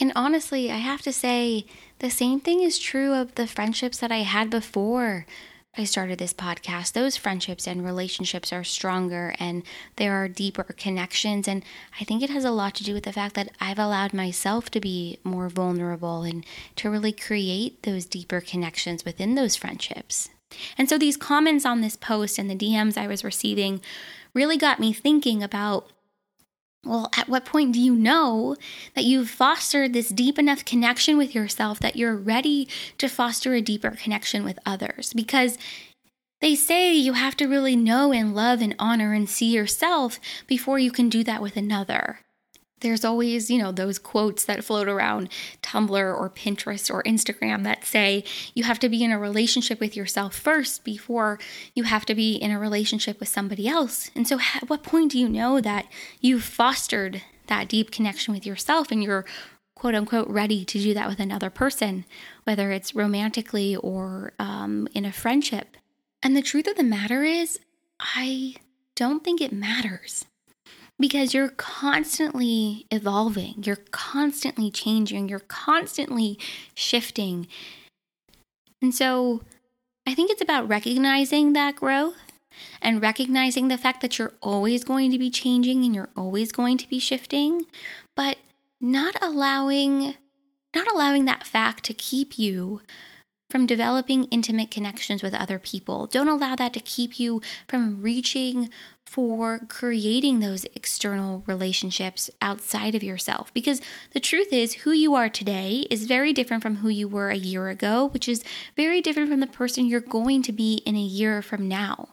and 0.00 0.12
honestly 0.14 0.70
i 0.70 0.76
have 0.76 1.02
to 1.02 1.12
say 1.12 1.64
the 1.98 2.10
same 2.10 2.40
thing 2.40 2.62
is 2.62 2.78
true 2.78 3.12
of 3.12 3.34
the 3.34 3.46
friendships 3.46 3.98
that 3.98 4.12
i 4.12 4.18
had 4.18 4.50
before 4.50 5.26
I 5.74 5.84
started 5.84 6.18
this 6.18 6.34
podcast, 6.34 6.92
those 6.92 7.16
friendships 7.16 7.66
and 7.66 7.82
relationships 7.82 8.52
are 8.52 8.62
stronger 8.62 9.34
and 9.38 9.62
there 9.96 10.12
are 10.22 10.28
deeper 10.28 10.64
connections. 10.64 11.48
And 11.48 11.64
I 11.98 12.04
think 12.04 12.22
it 12.22 12.28
has 12.28 12.44
a 12.44 12.50
lot 12.50 12.74
to 12.74 12.84
do 12.84 12.92
with 12.92 13.04
the 13.04 13.12
fact 13.12 13.34
that 13.36 13.48
I've 13.58 13.78
allowed 13.78 14.12
myself 14.12 14.68
to 14.72 14.80
be 14.80 15.18
more 15.24 15.48
vulnerable 15.48 16.24
and 16.24 16.44
to 16.76 16.90
really 16.90 17.12
create 17.12 17.84
those 17.84 18.04
deeper 18.04 18.42
connections 18.42 19.06
within 19.06 19.34
those 19.34 19.56
friendships. 19.56 20.28
And 20.76 20.88
so 20.88 20.98
these 20.98 21.16
comments 21.16 21.64
on 21.64 21.80
this 21.80 21.96
post 21.96 22.38
and 22.38 22.50
the 22.50 22.56
DMs 22.56 22.96
I 22.96 23.06
was 23.06 23.24
receiving 23.24 23.80
really 24.34 24.56
got 24.56 24.80
me 24.80 24.92
thinking 24.92 25.42
about 25.42 25.90
well, 26.84 27.10
at 27.16 27.28
what 27.28 27.44
point 27.44 27.72
do 27.72 27.80
you 27.80 27.94
know 27.94 28.56
that 28.94 29.04
you've 29.04 29.30
fostered 29.30 29.92
this 29.92 30.08
deep 30.08 30.36
enough 30.36 30.64
connection 30.64 31.16
with 31.16 31.32
yourself 31.32 31.78
that 31.78 31.94
you're 31.94 32.16
ready 32.16 32.68
to 32.98 33.08
foster 33.08 33.54
a 33.54 33.60
deeper 33.60 33.90
connection 33.90 34.42
with 34.42 34.58
others? 34.66 35.12
Because 35.12 35.58
they 36.40 36.56
say 36.56 36.92
you 36.92 37.12
have 37.12 37.36
to 37.36 37.46
really 37.46 37.76
know 37.76 38.12
and 38.12 38.34
love 38.34 38.60
and 38.60 38.74
honor 38.80 39.12
and 39.12 39.30
see 39.30 39.54
yourself 39.54 40.18
before 40.48 40.80
you 40.80 40.90
can 40.90 41.08
do 41.08 41.22
that 41.22 41.40
with 41.40 41.56
another 41.56 42.18
there's 42.82 43.04
always, 43.04 43.50
you 43.50 43.58
know, 43.58 43.72
those 43.72 43.98
quotes 43.98 44.44
that 44.44 44.62
float 44.62 44.88
around 44.88 45.28
Tumblr 45.62 45.90
or 45.92 46.28
Pinterest 46.28 46.92
or 46.92 47.02
Instagram 47.04 47.64
that 47.64 47.84
say 47.84 48.24
you 48.54 48.64
have 48.64 48.78
to 48.80 48.88
be 48.88 49.02
in 49.02 49.10
a 49.10 49.18
relationship 49.18 49.80
with 49.80 49.96
yourself 49.96 50.34
first 50.34 50.84
before 50.84 51.38
you 51.74 51.84
have 51.84 52.04
to 52.06 52.14
be 52.14 52.34
in 52.34 52.50
a 52.50 52.58
relationship 52.58 53.18
with 53.18 53.28
somebody 53.28 53.66
else. 53.66 54.10
And 54.14 54.28
so, 54.28 54.38
at 54.54 54.68
what 54.68 54.82
point 54.82 55.12
do 55.12 55.18
you 55.18 55.28
know 55.28 55.60
that 55.60 55.86
you've 56.20 56.44
fostered 56.44 57.22
that 57.46 57.68
deep 57.68 57.90
connection 57.90 58.34
with 58.34 58.44
yourself 58.44 58.90
and 58.90 59.02
you're 59.02 59.24
quote 59.74 59.94
unquote 59.94 60.28
ready 60.28 60.64
to 60.64 60.78
do 60.78 60.94
that 60.94 61.08
with 61.08 61.20
another 61.20 61.50
person, 61.50 62.04
whether 62.44 62.70
it's 62.70 62.94
romantically 62.94 63.76
or 63.76 64.32
um, 64.38 64.86
in 64.94 65.04
a 65.04 65.12
friendship? 65.12 65.76
And 66.22 66.36
the 66.36 66.42
truth 66.42 66.68
of 66.68 66.76
the 66.76 66.84
matter 66.84 67.24
is, 67.24 67.58
I 67.98 68.56
don't 68.94 69.24
think 69.24 69.40
it 69.40 69.52
matters 69.52 70.26
because 71.02 71.34
you're 71.34 71.48
constantly 71.48 72.86
evolving, 72.92 73.64
you're 73.64 73.84
constantly 73.90 74.70
changing, 74.70 75.28
you're 75.28 75.40
constantly 75.40 76.38
shifting. 76.74 77.48
And 78.80 78.94
so 78.94 79.42
I 80.06 80.14
think 80.14 80.30
it's 80.30 80.40
about 80.40 80.68
recognizing 80.68 81.54
that 81.54 81.74
growth 81.74 82.14
and 82.80 83.02
recognizing 83.02 83.66
the 83.66 83.76
fact 83.76 84.00
that 84.00 84.16
you're 84.16 84.34
always 84.40 84.84
going 84.84 85.10
to 85.10 85.18
be 85.18 85.28
changing 85.28 85.84
and 85.84 85.92
you're 85.92 86.10
always 86.16 86.52
going 86.52 86.78
to 86.78 86.88
be 86.88 87.00
shifting, 87.00 87.66
but 88.14 88.38
not 88.80 89.16
allowing 89.20 90.14
not 90.74 90.86
allowing 90.90 91.24
that 91.26 91.46
fact 91.46 91.84
to 91.84 91.92
keep 91.92 92.38
you 92.38 92.80
from 93.52 93.66
developing 93.66 94.24
intimate 94.24 94.70
connections 94.70 95.22
with 95.22 95.34
other 95.34 95.58
people. 95.58 96.06
Don't 96.06 96.26
allow 96.26 96.56
that 96.56 96.72
to 96.72 96.80
keep 96.80 97.20
you 97.20 97.42
from 97.68 98.00
reaching 98.00 98.70
for 99.04 99.60
creating 99.68 100.40
those 100.40 100.64
external 100.74 101.44
relationships 101.46 102.30
outside 102.40 102.94
of 102.94 103.02
yourself. 103.02 103.52
Because 103.52 103.82
the 104.12 104.20
truth 104.20 104.54
is, 104.54 104.72
who 104.72 104.90
you 104.90 105.14
are 105.14 105.28
today 105.28 105.86
is 105.90 106.06
very 106.06 106.32
different 106.32 106.62
from 106.62 106.76
who 106.76 106.88
you 106.88 107.06
were 107.06 107.28
a 107.28 107.36
year 107.36 107.68
ago, 107.68 108.06
which 108.06 108.26
is 108.26 108.42
very 108.74 109.02
different 109.02 109.28
from 109.28 109.40
the 109.40 109.46
person 109.46 109.84
you're 109.84 110.00
going 110.00 110.42
to 110.44 110.52
be 110.52 110.76
in 110.86 110.96
a 110.96 111.00
year 111.00 111.42
from 111.42 111.68
now. 111.68 112.08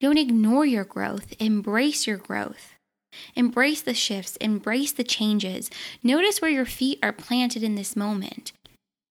Don't 0.00 0.16
ignore 0.16 0.64
your 0.64 0.84
growth, 0.84 1.34
embrace 1.38 2.06
your 2.06 2.16
growth. 2.16 2.72
Embrace 3.34 3.82
the 3.82 3.94
shifts, 3.94 4.36
embrace 4.36 4.92
the 4.92 5.04
changes. 5.04 5.70
Notice 6.02 6.40
where 6.40 6.50
your 6.50 6.66
feet 6.66 6.98
are 7.02 7.12
planted 7.12 7.62
in 7.62 7.74
this 7.74 7.96
moment. 7.96 8.52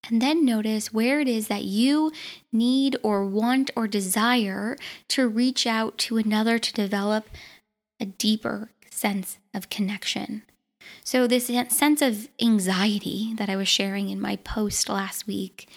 And 0.10 0.22
then 0.22 0.46
notice 0.46 0.94
where 0.94 1.20
it 1.20 1.28
is 1.28 1.48
that 1.48 1.64
you 1.64 2.12
need 2.52 2.96
or 3.04 3.26
want 3.26 3.72
or 3.76 3.88
desire 3.88 4.78
to 5.10 5.28
reach 5.28 5.68
out 5.68 5.98
to 6.00 6.18
another 6.18 6.60
to 6.60 6.74
develop 6.74 7.28
a 8.00 8.06
deeper 8.06 8.70
sense 8.90 9.38
of 9.54 9.70
connection. 9.70 10.44
So, 11.04 11.28
this 11.28 11.48
sense 11.48 12.02
of 12.02 12.30
anxiety 12.42 13.34
that 13.36 13.50
I 13.50 13.56
was 13.56 13.68
sharing 13.68 14.10
in 14.10 14.22
my 14.22 14.38
post 14.38 14.88
last 14.88 15.28
week, 15.28 15.70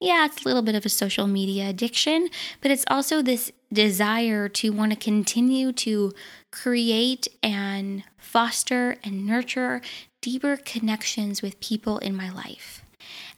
yeah, 0.00 0.26
it's 0.26 0.44
a 0.44 0.48
little 0.48 0.62
bit 0.62 0.74
of 0.74 0.86
a 0.86 0.90
social 0.90 1.26
media 1.26 1.68
addiction, 1.68 2.28
but 2.60 2.70
it's 2.70 2.84
also 2.88 3.20
this 3.20 3.50
desire 3.72 4.48
to 4.48 4.70
want 4.70 4.92
to 4.92 4.98
continue 4.98 5.72
to 5.72 6.12
create 6.52 7.26
and 7.42 8.04
foster 8.16 8.96
and 9.02 9.26
nurture 9.26 9.80
deeper 10.20 10.56
connections 10.56 11.42
with 11.42 11.60
people 11.60 11.98
in 11.98 12.14
my 12.16 12.30
life 12.30 12.82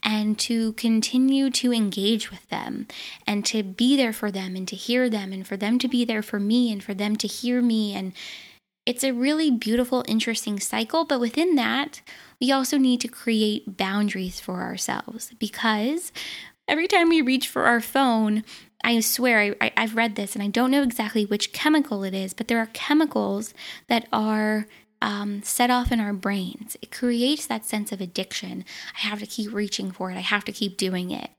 and 0.02 0.38
to 0.40 0.72
continue 0.74 1.50
to 1.50 1.72
engage 1.72 2.30
with 2.30 2.48
them 2.48 2.86
and 3.26 3.44
to 3.46 3.62
be 3.62 3.96
there 3.96 4.12
for 4.12 4.30
them 4.30 4.56
and 4.56 4.66
to 4.68 4.76
hear 4.76 5.08
them 5.08 5.32
and 5.32 5.46
for 5.46 5.56
them 5.56 5.78
to 5.78 5.88
be 5.88 6.04
there 6.04 6.22
for 6.22 6.40
me 6.40 6.72
and 6.72 6.82
for 6.82 6.94
them 6.94 7.16
to 7.16 7.26
hear 7.26 7.60
me. 7.60 7.94
And 7.94 8.12
it's 8.86 9.04
a 9.04 9.12
really 9.12 9.50
beautiful, 9.50 10.04
interesting 10.08 10.58
cycle. 10.58 11.04
But 11.04 11.20
within 11.20 11.54
that, 11.56 12.00
we 12.40 12.50
also 12.50 12.78
need 12.78 13.00
to 13.02 13.08
create 13.08 13.76
boundaries 13.76 14.40
for 14.40 14.62
ourselves 14.62 15.32
because 15.38 16.12
every 16.66 16.88
time 16.88 17.08
we 17.08 17.20
reach 17.20 17.48
for 17.48 17.64
our 17.64 17.80
phone, 17.80 18.44
I 18.82 19.00
swear 19.00 19.54
I, 19.60 19.72
have 19.76 19.96
read 19.96 20.16
this 20.16 20.34
and 20.34 20.42
I 20.42 20.48
don't 20.48 20.70
know 20.70 20.82
exactly 20.82 21.26
which 21.26 21.52
chemical 21.52 22.02
it 22.02 22.14
is, 22.14 22.32
but 22.32 22.48
there 22.48 22.58
are 22.58 22.70
chemicals 22.72 23.52
that 23.88 24.08
are 24.12 24.66
um, 25.02 25.42
set 25.42 25.70
off 25.70 25.92
in 25.92 26.00
our 26.00 26.12
brains. 26.12 26.76
It 26.82 26.90
creates 26.90 27.46
that 27.46 27.64
sense 27.64 27.92
of 27.92 28.00
addiction. 28.00 28.64
I 28.94 29.06
have 29.08 29.20
to 29.20 29.26
keep 29.26 29.52
reaching 29.52 29.90
for 29.90 30.10
it, 30.10 30.16
I 30.16 30.20
have 30.20 30.44
to 30.44 30.52
keep 30.52 30.76
doing 30.76 31.10
it. 31.10 31.30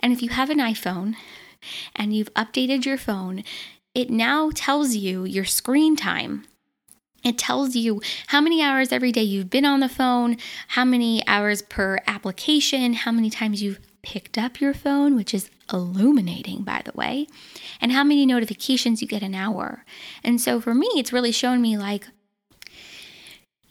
And 0.00 0.12
if 0.12 0.22
you 0.22 0.30
have 0.30 0.50
an 0.50 0.58
iPhone 0.58 1.14
and 1.94 2.14
you've 2.14 2.32
updated 2.34 2.84
your 2.84 2.98
phone, 2.98 3.44
it 3.94 4.10
now 4.10 4.50
tells 4.54 4.96
you 4.96 5.24
your 5.24 5.44
screen 5.44 5.96
time. 5.96 6.44
It 7.24 7.38
tells 7.38 7.76
you 7.76 8.00
how 8.28 8.40
many 8.40 8.62
hours 8.62 8.90
every 8.90 9.12
day 9.12 9.22
you've 9.22 9.50
been 9.50 9.64
on 9.64 9.80
the 9.80 9.88
phone, 9.88 10.38
how 10.68 10.84
many 10.84 11.26
hours 11.28 11.62
per 11.62 12.00
application, 12.06 12.94
how 12.94 13.12
many 13.12 13.30
times 13.30 13.62
you've 13.62 13.78
picked 14.02 14.36
up 14.36 14.60
your 14.60 14.74
phone, 14.74 15.14
which 15.14 15.32
is 15.32 15.48
illuminating, 15.72 16.64
by 16.64 16.82
the 16.84 16.92
way, 16.96 17.28
and 17.80 17.92
how 17.92 18.02
many 18.02 18.26
notifications 18.26 19.00
you 19.00 19.06
get 19.06 19.22
an 19.22 19.34
hour. 19.34 19.84
And 20.24 20.40
so 20.40 20.60
for 20.60 20.74
me, 20.74 20.88
it's 20.96 21.12
really 21.12 21.30
shown 21.30 21.62
me 21.62 21.78
like, 21.78 22.08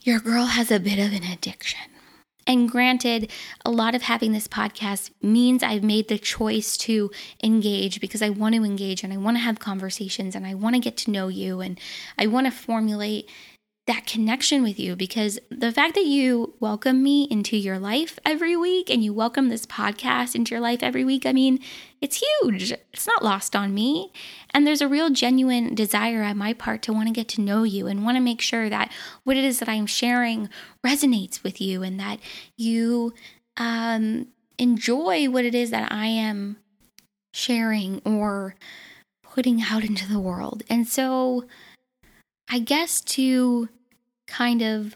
your 0.04 0.20
girl 0.20 0.46
has 0.46 0.72
a 0.72 0.80
bit 0.80 1.00
of 1.00 1.14
an 1.14 1.24
addiction. 1.24 1.80
And 2.48 2.70
granted, 2.70 3.30
a 3.64 3.70
lot 3.70 3.94
of 3.94 4.02
having 4.02 4.32
this 4.32 4.48
podcast 4.48 5.12
means 5.22 5.62
I've 5.62 5.84
made 5.84 6.08
the 6.08 6.18
choice 6.18 6.76
to 6.78 7.12
engage 7.44 8.02
because 8.02 8.24
I 8.24 8.30
want 8.30 8.56
to 8.56 8.64
engage 8.64 9.04
and 9.04 9.14
I 9.14 9.18
want 9.18 9.38
to 9.38 9.42
have 9.42 9.60
conversations 9.60 10.36
and 10.36 10.46
I 10.46 10.56
want 10.56 10.76
to 10.76 10.82
get 10.82 10.98
to 10.98 11.12
know 11.12 11.28
you 11.28 11.62
and 11.62 11.80
I 12.18 12.26
want 12.26 12.48
to 12.48 12.52
formulate 12.52 13.30
that 13.92 14.08
connection 14.08 14.64
with 14.64 14.80
you 14.80 14.96
because 14.96 15.38
the 15.50 15.70
fact 15.70 15.96
that 15.96 16.06
you 16.06 16.54
welcome 16.62 17.04
me 17.04 17.24
into 17.30 17.58
your 17.58 17.78
life 17.78 18.18
every 18.26 18.56
week 18.56 18.90
and 18.90 19.04
you 19.04 19.14
welcome 19.14 19.50
this 19.50 19.66
podcast 19.66 20.34
into 20.34 20.52
your 20.52 20.62
life 20.62 20.82
every 20.82 21.04
week, 21.04 21.26
I 21.26 21.34
mean, 21.34 21.60
it's 22.00 22.24
huge. 22.24 22.72
It's 22.94 23.06
not 23.06 23.22
lost 23.22 23.54
on 23.54 23.74
me. 23.74 24.14
And 24.52 24.66
there's 24.66 24.80
a 24.80 24.88
real 24.88 25.10
genuine 25.10 25.76
desire 25.76 26.24
on 26.24 26.38
my 26.38 26.54
part 26.54 26.82
to 26.84 26.94
want 26.94 27.10
to 27.10 27.14
get 27.14 27.28
to 27.30 27.42
know 27.42 27.64
you 27.64 27.88
and 27.88 28.06
want 28.06 28.16
to 28.16 28.22
make 28.22 28.40
sure 28.40 28.70
that 28.70 28.90
what 29.26 29.36
it 29.36 29.44
is 29.44 29.60
that 29.60 29.68
I'm 29.68 29.88
sharing 29.88 30.48
resonates 30.86 31.44
with 31.44 31.60
you 31.60 31.84
and 31.84 32.00
that 32.00 32.20
you 32.56 33.14
um, 33.58 34.28
enjoy 34.58 35.30
what 35.30 35.44
it 35.44 35.54
is 35.54 35.70
that 35.72 35.92
I 35.92 36.06
am 36.06 36.56
sharing 37.34 38.02
or 38.06 38.56
putting 39.22 39.62
out 39.62 39.84
into 39.84 40.08
the 40.08 40.20
world. 40.20 40.64
And 40.70 40.88
so, 40.88 41.44
I 42.50 42.60
guess 42.60 43.02
to 43.02 43.70
kind 44.32 44.62
of 44.62 44.96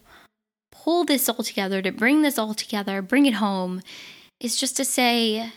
pull 0.71 1.03
this 1.03 1.27
all 1.27 1.43
together, 1.43 1.81
to 1.81 1.91
bring 1.91 2.21
this 2.21 2.37
all 2.37 2.53
together, 2.53 3.01
bring 3.01 3.25
it 3.25 3.35
home, 3.35 3.81
is 4.39 4.55
just 4.57 4.77
to 4.77 4.85
say 4.85 5.51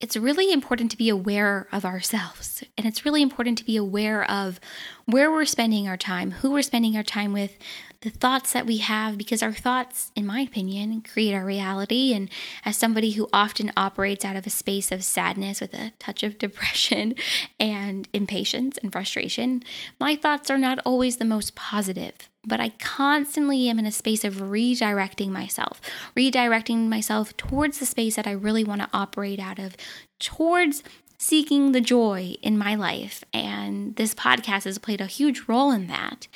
it's 0.00 0.16
really 0.16 0.52
important 0.52 0.90
to 0.90 0.96
be 0.96 1.08
aware 1.08 1.66
of 1.72 1.84
ourselves. 1.84 2.62
And 2.76 2.86
it's 2.86 3.04
really 3.04 3.22
important 3.22 3.56
to 3.58 3.64
be 3.64 3.76
aware 3.76 4.28
of 4.30 4.60
where 5.06 5.30
we're 5.30 5.44
spending 5.44 5.88
our 5.88 5.96
time, 5.96 6.32
who 6.32 6.50
we're 6.50 6.62
spending 6.62 6.96
our 6.96 7.02
time 7.02 7.32
with, 7.32 7.56
the 8.00 8.10
thoughts 8.10 8.52
that 8.52 8.66
we 8.66 8.78
have, 8.78 9.16
because 9.16 9.42
our 9.42 9.52
thoughts, 9.52 10.12
in 10.14 10.26
my 10.26 10.40
opinion, 10.40 11.00
create 11.00 11.32
our 11.32 11.44
reality. 11.44 12.12
And 12.12 12.28
as 12.64 12.76
somebody 12.76 13.12
who 13.12 13.30
often 13.32 13.72
operates 13.78 14.26
out 14.26 14.36
of 14.36 14.46
a 14.46 14.50
space 14.50 14.92
of 14.92 15.02
sadness 15.02 15.60
with 15.60 15.72
a 15.72 15.92
touch 15.98 16.22
of 16.22 16.36
depression 16.36 17.14
and 17.60 18.06
impatience 18.12 18.76
and 18.78 18.92
frustration, 18.92 19.62
my 19.98 20.16
thoughts 20.16 20.50
are 20.50 20.58
not 20.58 20.80
always 20.84 21.16
the 21.16 21.24
most 21.24 21.54
positive 21.54 22.28
but 22.46 22.60
I 22.60 22.70
constantly 22.78 23.68
am 23.68 23.78
in 23.78 23.86
a 23.86 23.92
space 23.92 24.24
of 24.24 24.34
redirecting 24.34 25.28
myself, 25.28 25.80
redirecting 26.16 26.88
myself 26.88 27.36
towards 27.36 27.78
the 27.78 27.86
space 27.86 28.16
that 28.16 28.26
I 28.26 28.32
really 28.32 28.64
want 28.64 28.82
to 28.82 28.90
operate 28.92 29.40
out 29.40 29.58
of, 29.58 29.76
towards 30.20 30.82
seeking 31.18 31.72
the 31.72 31.80
joy 31.80 32.36
in 32.42 32.58
my 32.58 32.74
life. 32.74 33.24
And 33.32 33.96
this 33.96 34.14
podcast 34.14 34.64
has 34.64 34.78
played 34.78 35.00
a 35.00 35.06
huge 35.06 35.42
role 35.48 35.70
in 35.70 35.86
that. 35.86 36.28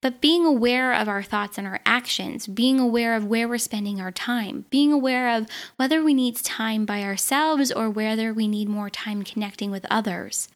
But 0.00 0.20
being 0.20 0.44
aware 0.44 0.92
of 0.92 1.08
our 1.08 1.22
thoughts 1.22 1.58
and 1.58 1.66
our 1.66 1.80
actions, 1.84 2.46
being 2.46 2.78
aware 2.78 3.16
of 3.16 3.24
where 3.24 3.48
we're 3.48 3.58
spending 3.58 4.00
our 4.00 4.12
time, 4.12 4.64
being 4.70 4.92
aware 4.92 5.36
of 5.36 5.48
whether 5.76 6.02
we 6.02 6.14
need 6.14 6.36
time 6.36 6.84
by 6.84 7.02
ourselves 7.02 7.72
or 7.72 7.90
whether 7.90 8.32
we 8.32 8.46
need 8.46 8.68
more 8.68 8.90
time 8.90 9.24
connecting 9.24 9.70
with 9.70 9.86
others, 9.90 10.48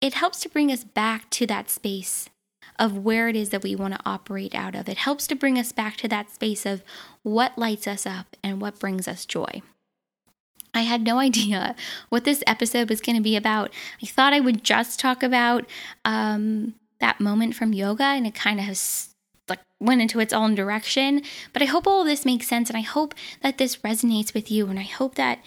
it 0.00 0.14
helps 0.14 0.40
to 0.40 0.48
bring 0.48 0.70
us 0.70 0.84
back 0.84 1.28
to 1.30 1.46
that 1.46 1.70
space 1.70 2.29
of 2.80 2.96
where 2.96 3.28
it 3.28 3.36
is 3.36 3.50
that 3.50 3.62
we 3.62 3.76
want 3.76 3.94
to 3.94 4.00
operate 4.06 4.54
out 4.54 4.74
of. 4.74 4.88
It 4.88 4.96
helps 4.96 5.26
to 5.26 5.34
bring 5.34 5.58
us 5.58 5.70
back 5.70 5.96
to 5.98 6.08
that 6.08 6.30
space 6.30 6.64
of 6.64 6.82
what 7.22 7.58
lights 7.58 7.86
us 7.86 8.06
up 8.06 8.36
and 8.42 8.60
what 8.60 8.80
brings 8.80 9.06
us 9.06 9.26
joy. 9.26 9.60
I 10.72 10.80
had 10.80 11.02
no 11.02 11.18
idea 11.28 11.76
what 12.08 12.24
this 12.24 12.42
episode 12.46 12.88
was 12.88 13.02
going 13.02 13.16
to 13.16 13.22
be 13.22 13.36
about. 13.36 13.70
I 14.02 14.06
thought 14.06 14.32
I 14.32 14.40
would 14.40 14.64
just 14.64 14.98
talk 14.98 15.22
about 15.22 15.66
um, 16.06 16.74
that 17.00 17.20
moment 17.20 17.54
from 17.54 17.74
yoga, 17.74 18.04
and 18.04 18.26
it 18.26 18.34
kind 18.34 18.58
of 18.58 18.64
has 18.64 19.14
like 19.48 19.60
went 19.78 20.00
into 20.00 20.20
its 20.20 20.32
own 20.32 20.54
direction. 20.54 21.22
But 21.52 21.60
I 21.60 21.66
hope 21.66 21.86
all 21.86 22.00
of 22.00 22.06
this 22.06 22.24
makes 22.24 22.48
sense, 22.48 22.70
and 22.70 22.78
I 22.78 22.82
hope 22.82 23.14
that 23.42 23.58
this 23.58 23.76
resonates 23.76 24.32
with 24.32 24.50
you, 24.50 24.68
and 24.68 24.78
I 24.78 24.84
hope 24.84 25.16
that 25.16 25.40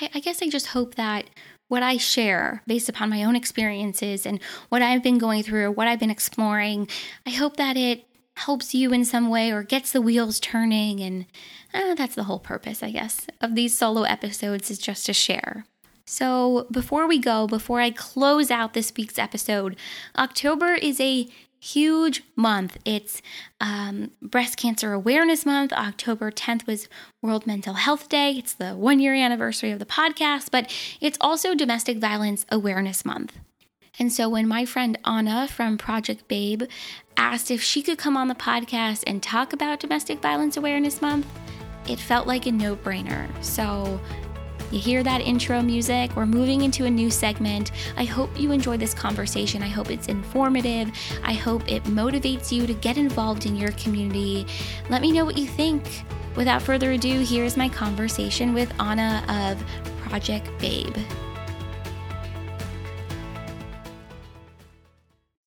I, 0.00 0.08
I 0.14 0.20
guess 0.20 0.40
I 0.40 0.48
just 0.48 0.68
hope 0.68 0.94
that 0.94 1.24
what 1.72 1.82
I 1.82 1.96
share 1.96 2.62
based 2.66 2.90
upon 2.90 3.08
my 3.08 3.24
own 3.24 3.34
experiences 3.34 4.26
and 4.26 4.42
what 4.68 4.82
I've 4.82 5.02
been 5.02 5.16
going 5.16 5.42
through 5.42 5.64
or 5.64 5.70
what 5.70 5.88
I've 5.88 5.98
been 5.98 6.10
exploring, 6.10 6.86
I 7.26 7.30
hope 7.30 7.56
that 7.56 7.78
it 7.78 8.04
helps 8.36 8.74
you 8.74 8.92
in 8.92 9.06
some 9.06 9.30
way 9.30 9.50
or 9.50 9.62
gets 9.62 9.90
the 9.90 10.02
wheels 10.02 10.38
turning. 10.38 11.00
And 11.00 11.24
uh, 11.72 11.94
that's 11.94 12.14
the 12.14 12.24
whole 12.24 12.40
purpose, 12.40 12.82
I 12.82 12.90
guess, 12.90 13.26
of 13.40 13.54
these 13.54 13.74
solo 13.74 14.02
episodes 14.02 14.70
is 14.70 14.76
just 14.76 15.06
to 15.06 15.14
share. 15.14 15.64
So, 16.04 16.66
before 16.70 17.06
we 17.08 17.18
go, 17.18 17.46
before 17.46 17.80
I 17.80 17.90
close 17.90 18.50
out 18.50 18.74
this 18.74 18.92
week's 18.94 19.18
episode, 19.18 19.74
October 20.18 20.74
is 20.74 21.00
a 21.00 21.26
huge 21.62 22.24
month. 22.34 22.76
It's 22.84 23.22
um, 23.60 24.10
Breast 24.20 24.56
Cancer 24.56 24.92
Awareness 24.92 25.46
Month. 25.46 25.72
October 25.72 26.32
10th 26.32 26.66
was 26.66 26.88
World 27.22 27.46
Mental 27.46 27.74
Health 27.74 28.08
Day. 28.08 28.32
It's 28.32 28.52
the 28.52 28.72
one 28.72 28.98
year 28.98 29.14
anniversary 29.14 29.70
of 29.70 29.78
the 29.78 29.86
podcast, 29.86 30.50
but 30.50 30.74
it's 31.00 31.16
also 31.20 31.54
Domestic 31.54 31.98
Violence 31.98 32.44
Awareness 32.50 33.04
Month. 33.04 33.38
And 34.00 34.12
so 34.12 34.28
when 34.28 34.48
my 34.48 34.64
friend 34.64 34.98
Anna 35.06 35.46
from 35.46 35.78
Project 35.78 36.26
Babe 36.26 36.64
asked 37.16 37.50
if 37.50 37.62
she 37.62 37.80
could 37.80 37.98
come 37.98 38.16
on 38.16 38.26
the 38.26 38.34
podcast 38.34 39.04
and 39.06 39.22
talk 39.22 39.52
about 39.52 39.78
Domestic 39.78 40.20
Violence 40.20 40.56
Awareness 40.56 41.00
Month, 41.00 41.26
it 41.88 42.00
felt 42.00 42.26
like 42.26 42.46
a 42.46 42.52
no 42.52 42.74
brainer. 42.74 43.28
So 43.44 44.00
you 44.72 44.80
hear 44.80 45.02
that 45.02 45.20
intro 45.20 45.60
music? 45.60 46.14
We're 46.16 46.26
moving 46.26 46.62
into 46.62 46.86
a 46.86 46.90
new 46.90 47.10
segment. 47.10 47.72
I 47.96 48.04
hope 48.04 48.30
you 48.38 48.52
enjoy 48.52 48.76
this 48.76 48.94
conversation. 48.94 49.62
I 49.62 49.68
hope 49.68 49.90
it's 49.90 50.08
informative. 50.08 50.90
I 51.22 51.34
hope 51.34 51.70
it 51.70 51.84
motivates 51.84 52.50
you 52.50 52.66
to 52.66 52.74
get 52.74 52.96
involved 52.96 53.46
in 53.46 53.54
your 53.56 53.72
community. 53.72 54.46
Let 54.88 55.02
me 55.02 55.12
know 55.12 55.24
what 55.24 55.36
you 55.36 55.46
think. 55.46 56.04
Without 56.36 56.62
further 56.62 56.92
ado, 56.92 57.20
here's 57.20 57.56
my 57.56 57.68
conversation 57.68 58.54
with 58.54 58.72
Anna 58.80 59.22
of 59.28 59.62
Project 60.08 60.48
Babe. 60.58 60.96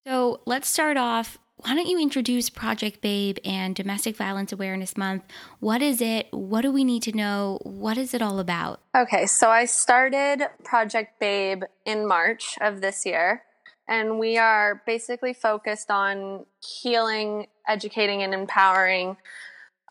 So 0.06 0.42
let's 0.46 0.68
start 0.68 0.98
off 0.98 1.40
why 1.66 1.74
don't 1.74 1.88
you 1.88 2.00
introduce 2.00 2.52
Project 2.52 3.02
Babe 3.02 3.38
and 3.44 3.74
Domestic 3.76 4.16
Violence 4.16 4.54
Awareness 4.54 4.96
Month? 4.96 5.24
What 5.60 5.82
is 5.82 6.00
it? 6.00 6.28
What 6.30 6.62
do 6.62 6.72
we 6.72 6.84
need 6.84 7.02
to 7.04 7.12
know? 7.12 7.58
What 7.64 7.98
is 7.98 8.14
it 8.14 8.22
all 8.22 8.38
about? 8.38 8.82
Okay, 8.96 9.26
so 9.26 9.50
I 9.50 9.66
started 9.66 10.48
Project 10.64 11.20
Babe 11.20 11.64
in 11.84 12.08
March 12.08 12.56
of 12.62 12.82
this 12.82 13.04
year, 13.04 13.42
and 13.88 14.20
we 14.20 14.38
are 14.38 14.84
basically 14.86 15.34
focused 15.34 15.90
on 15.90 16.46
healing, 16.62 17.48
educating, 17.68 18.22
and 18.22 18.36
empowering 18.36 19.18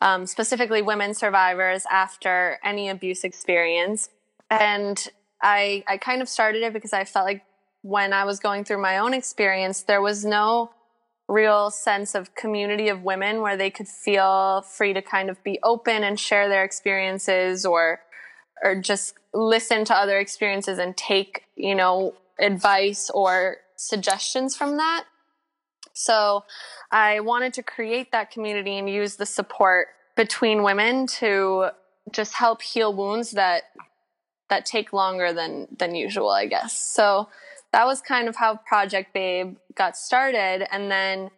um, 0.01 0.27
specifically 0.27 0.81
women 0.81 1.13
survivors 1.13 1.85
after 1.91 2.61
any 2.63 2.89
abuse 2.89 3.25
experience. 3.25 4.11
And 4.49 5.09
I, 5.43 5.83
I 5.89 5.97
kind 5.97 6.23
of 6.23 6.29
started 6.29 6.63
it 6.63 6.73
because 6.73 6.93
I 6.93 7.03
felt 7.03 7.27
like 7.27 7.43
when 7.83 8.13
I 8.13 8.25
was 8.25 8.39
going 8.39 8.63
through 8.63 8.81
my 8.81 8.99
own 8.99 9.13
experience, 9.13 9.83
there 9.83 10.01
was 10.01 10.25
no 10.25 10.71
real 11.29 11.71
sense 11.71 12.15
of 12.15 12.35
community 12.35 12.89
of 12.89 13.03
women 13.03 13.41
where 13.41 13.57
they 13.57 13.71
could 13.71 13.89
feel 13.89 14.63
free 14.63 14.93
to 14.93 15.01
kind 15.01 15.31
of 15.31 15.43
be 15.43 15.59
open 15.63 16.05
and 16.05 16.21
share 16.21 16.49
their 16.49 16.65
experiences 16.65 17.65
or 17.65 18.01
or 18.63 18.81
just 18.81 19.15
listen 19.33 19.85
to 19.85 19.95
other 19.95 20.19
experiences 20.19 20.79
and 20.79 20.97
take, 20.97 21.45
you 21.57 21.75
know, 21.75 22.15
advice 22.39 23.11
or 23.13 23.59
suggestions 23.77 24.57
from 24.57 24.77
that. 24.77 25.05
So 25.93 26.45
I 26.91 27.21
wanted 27.21 27.53
to 27.55 27.63
create 27.63 28.13
that 28.13 28.31
community 28.31 28.79
and 28.79 28.89
use 28.89 29.17
the 29.17 29.27
support 29.27 29.89
between 30.17 30.63
women 30.63 31.07
to 31.07 31.71
just 32.13 32.35
help 32.35 32.63
heal 32.63 32.95
wounds 32.95 33.33
that 33.33 33.65
that 34.51 34.67
take 34.67 34.93
longer 34.93 35.33
than 35.33 35.69
than 35.77 35.95
usual, 35.95 36.31
I 36.31 36.47
guess. 36.47 36.79
So 36.79 37.29
that 37.75 37.87
was 37.87 38.01
kind 38.01 38.29
of 38.29 38.37
how 38.37 38.55
Project 38.55 39.13
Babe 39.13 39.57
got 39.75 39.97
started. 39.97 40.65
And 40.73 40.93
then 40.93 41.31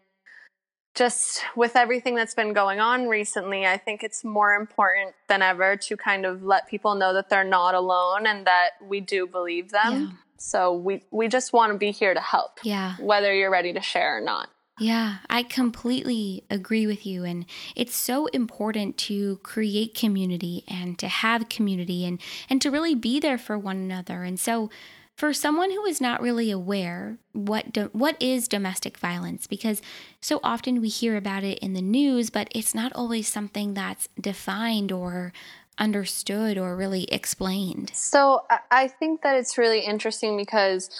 just 0.95 1.43
with 1.57 1.77
everything 1.77 2.15
that's 2.15 2.35
been 2.35 2.53
going 2.53 2.79
on 2.79 3.09
recently, 3.09 3.65
I 3.65 3.79
think 3.79 4.03
it's 4.03 4.23
more 4.23 4.53
important 4.53 5.15
than 5.29 5.41
ever 5.41 5.79
to 5.79 5.97
kind 5.97 6.27
of 6.27 6.43
let 6.43 6.69
people 6.69 6.95
know 6.95 7.15
that 7.15 7.31
they're 7.31 7.43
not 7.43 7.75
alone 7.75 8.27
and 8.27 8.47
that 8.47 8.73
we 8.87 9.01
do 9.01 9.27
believe 9.27 9.71
them. 9.71 9.93
Yeah. 9.93 10.09
So 10.37 10.75
we 10.75 11.03
we 11.11 11.29
just 11.29 11.55
want 11.55 11.73
to 11.73 11.79
be 11.79 11.91
here 11.91 12.13
to 12.13 12.21
help. 12.21 12.59
Yeah. 12.63 12.97
Whether 13.01 13.35
you're 13.35 13.51
ready 13.51 13.73
to 13.73 13.81
share 13.81 14.19
or 14.19 14.21
not. 14.21 14.51
Yeah, 14.79 15.21
I 15.31 15.43
completely 15.43 16.45
agree 16.51 16.87
with 16.87 17.07
you. 17.07 17.25
And 17.25 17.47
it's 17.75 17.97
so 17.97 18.27
important 18.27 18.99
to 18.99 19.39
create 19.39 19.95
community 19.95 20.65
and 20.69 20.99
to 20.99 21.09
have 21.09 21.49
community 21.49 22.05
and, 22.05 22.21
and 22.51 22.61
to 22.61 22.71
really 22.71 22.95
be 22.95 23.19
there 23.19 23.39
for 23.39 23.57
one 23.57 23.79
another. 23.79 24.23
And 24.23 24.39
so 24.39 24.69
for 25.17 25.33
someone 25.33 25.71
who 25.71 25.85
is 25.87 26.01
not 26.01 26.21
really 26.21 26.51
aware 26.51 27.17
what 27.33 27.73
do, 27.73 27.89
what 27.93 28.21
is 28.21 28.49
domestic 28.49 28.99
violence 28.99 29.47
because 29.47 29.81
so 30.21 30.39
often 30.45 30.81
we 30.81 30.89
hear 30.89 31.17
about 31.17 31.43
it 31.43 31.59
in 31.59 31.73
the 31.73 31.83
news 31.83 32.31
but 32.31 32.49
it's 32.55 32.75
not 32.75 32.93
always 32.95 33.27
something 33.27 33.75
that's 33.75 34.09
defined 34.21 34.93
or 34.93 35.33
understood 35.79 36.57
or 36.57 36.77
really 36.77 37.05
explained. 37.05 37.91
So 37.95 38.43
i 38.71 38.89
think 38.89 39.23
that 39.23 39.37
it's 39.37 39.59
really 39.59 39.81
interesting 39.81 40.37
because 40.37 40.91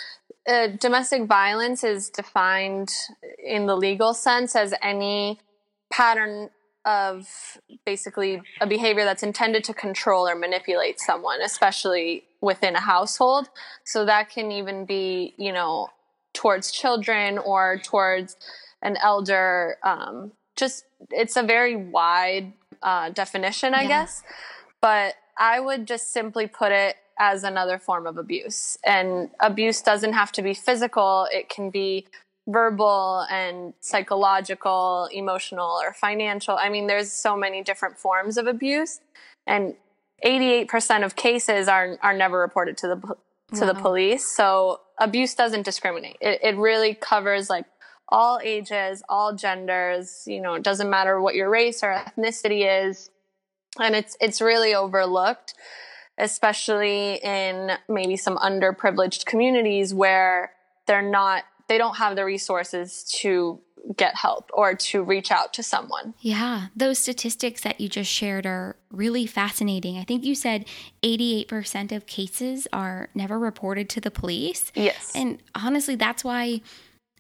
uh, 0.49 0.69
domestic 0.81 1.25
violence 1.25 1.83
is 1.83 2.09
defined 2.09 2.93
in 3.45 3.67
the 3.67 3.77
legal 3.77 4.15
sense 4.15 4.55
as 4.55 4.73
any 4.83 5.41
pattern 5.91 6.51
of 6.87 7.29
basically 7.85 8.41
a 8.61 8.67
behavior 8.67 9.05
that's 9.05 9.25
intended 9.25 9.65
to 9.65 9.75
control 9.75 10.27
or 10.27 10.37
manipulate 10.37 11.01
someone, 11.01 11.43
especially 11.43 12.25
within 12.41 12.77
a 12.77 12.81
household. 12.81 13.49
So 13.85 14.05
that 14.05 14.31
can 14.31 14.53
even 14.53 14.87
be, 14.87 15.35
you 15.37 15.53
know, 15.53 15.89
towards 16.33 16.71
children 16.71 17.39
or 17.39 17.81
towards 17.83 18.37
an 18.83 18.97
elder. 19.03 19.77
Um, 19.83 20.33
just, 20.55 20.85
it's 21.11 21.37
a 21.37 21.43
very 21.43 21.75
wide 21.75 22.53
uh, 22.83 23.11
definition, 23.11 23.75
I 23.75 23.83
yeah. 23.83 23.89
guess. 23.89 24.23
But 24.81 25.15
I 25.37 25.59
would 25.59 25.87
just 25.87 26.13
simply 26.13 26.47
put 26.47 26.71
it 26.71 26.97
as 27.19 27.43
another 27.45 27.79
form 27.79 28.07
of 28.07 28.17
abuse. 28.17 28.79
And 28.85 29.31
abuse 29.41 29.81
doesn't 29.81 30.13
have 30.13 30.31
to 30.33 30.43
be 30.43 30.55
physical, 30.55 31.27
it 31.33 31.49
can 31.49 31.71
be 31.71 32.07
verbal 32.47 33.27
and 33.31 33.75
psychological, 33.81 35.09
emotional, 35.13 35.81
or 35.83 35.93
financial. 35.93 36.57
I 36.57 36.69
mean, 36.69 36.87
there's 36.87 37.13
so 37.13 37.37
many 37.37 37.63
different 37.63 37.99
forms 37.99 38.37
of 38.37 38.47
abuse, 38.47 39.01
and 39.47 39.75
88% 40.25 41.05
of 41.05 41.17
cases 41.17 41.69
are 41.69 41.99
are 42.03 42.17
never 42.17 42.39
reported 42.39 42.77
to 42.79 42.89
the 42.89 42.97
to 43.55 43.61
wow. 43.61 43.73
the 43.73 43.75
police. 43.75 44.27
So 44.35 44.81
abuse 44.99 45.35
doesn't 45.35 45.63
discriminate. 45.63 46.17
It 46.21 46.41
it 46.43 46.57
really 46.57 46.95
covers 46.95 47.51
like 47.51 47.67
all 48.09 48.41
ages, 48.43 49.03
all 49.09 49.35
genders. 49.35 50.23
You 50.27 50.41
know, 50.41 50.55
it 50.55 50.63
doesn't 50.63 50.89
matter 50.89 51.21
what 51.21 51.35
your 51.35 51.51
race 51.51 51.83
or 51.83 51.89
ethnicity 51.93 52.87
is, 52.87 53.11
and 53.81 53.95
it's 53.95 54.17
it's 54.21 54.41
really 54.41 54.75
overlooked, 54.75 55.55
especially 56.19 57.17
in 57.17 57.73
maybe 57.89 58.17
some 58.17 58.37
underprivileged 58.39 59.27
communities 59.27 59.93
where 59.93 60.53
they're 60.87 61.03
not 61.03 61.45
they 61.69 61.79
don't 61.79 61.97
have 61.97 62.17
the 62.17 62.25
resources 62.25 63.05
to 63.21 63.61
get 63.97 64.17
help 64.17 64.51
or 64.53 64.75
to 64.75 65.03
reach 65.03 65.31
out 65.31 65.53
to 65.55 65.63
someone. 65.63 66.15
Yeah, 66.21 66.67
those 66.75 66.99
statistics 66.99 67.61
that 67.63 67.81
you 67.81 67.89
just 67.89 68.11
shared 68.11 68.47
are 68.47 68.77
really 68.91 69.27
fascinating. 69.27 69.97
I 69.97 70.05
think 70.05 70.25
you 70.25 70.35
said 70.35 70.67
88% 71.03 71.93
of 71.93 72.07
cases 72.07 72.67
are 72.73 73.09
never 73.15 73.39
reported 73.39 73.89
to 73.91 74.01
the 74.01 74.11
police. 74.11 74.73
Yes. 74.75 75.13
And 75.15 75.39
honestly, 75.55 75.95
that's 75.95 76.25
why 76.25 76.63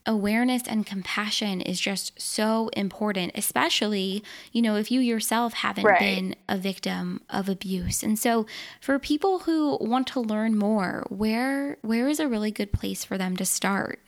awareness 0.07 0.63
and 0.67 0.87
compassion 0.87 1.61
is 1.61 1.81
just 1.81 2.21
so 2.21 2.69
important, 2.69 3.33
especially, 3.35 4.23
you 4.53 4.63
know, 4.63 4.77
if 4.77 4.91
you 4.91 5.01
yourself 5.01 5.53
haven't 5.53 5.85
right. 5.85 5.99
been 5.99 6.37
a 6.49 6.57
victim 6.57 7.21
of 7.29 7.49
abuse. 7.49 8.03
And 8.03 8.19
so 8.19 8.47
for 8.81 8.99
people 8.99 9.41
who 9.41 9.77
want 9.81 10.07
to 10.09 10.21
learn 10.21 10.57
more, 10.57 11.05
where 11.09 11.79
where 11.83 12.09
is 12.09 12.21
a 12.21 12.29
really 12.29 12.53
good 12.53 12.73
place 12.73 13.05
for 13.05 13.19
them 13.19 13.37
to 13.37 13.45
start? 13.45 14.01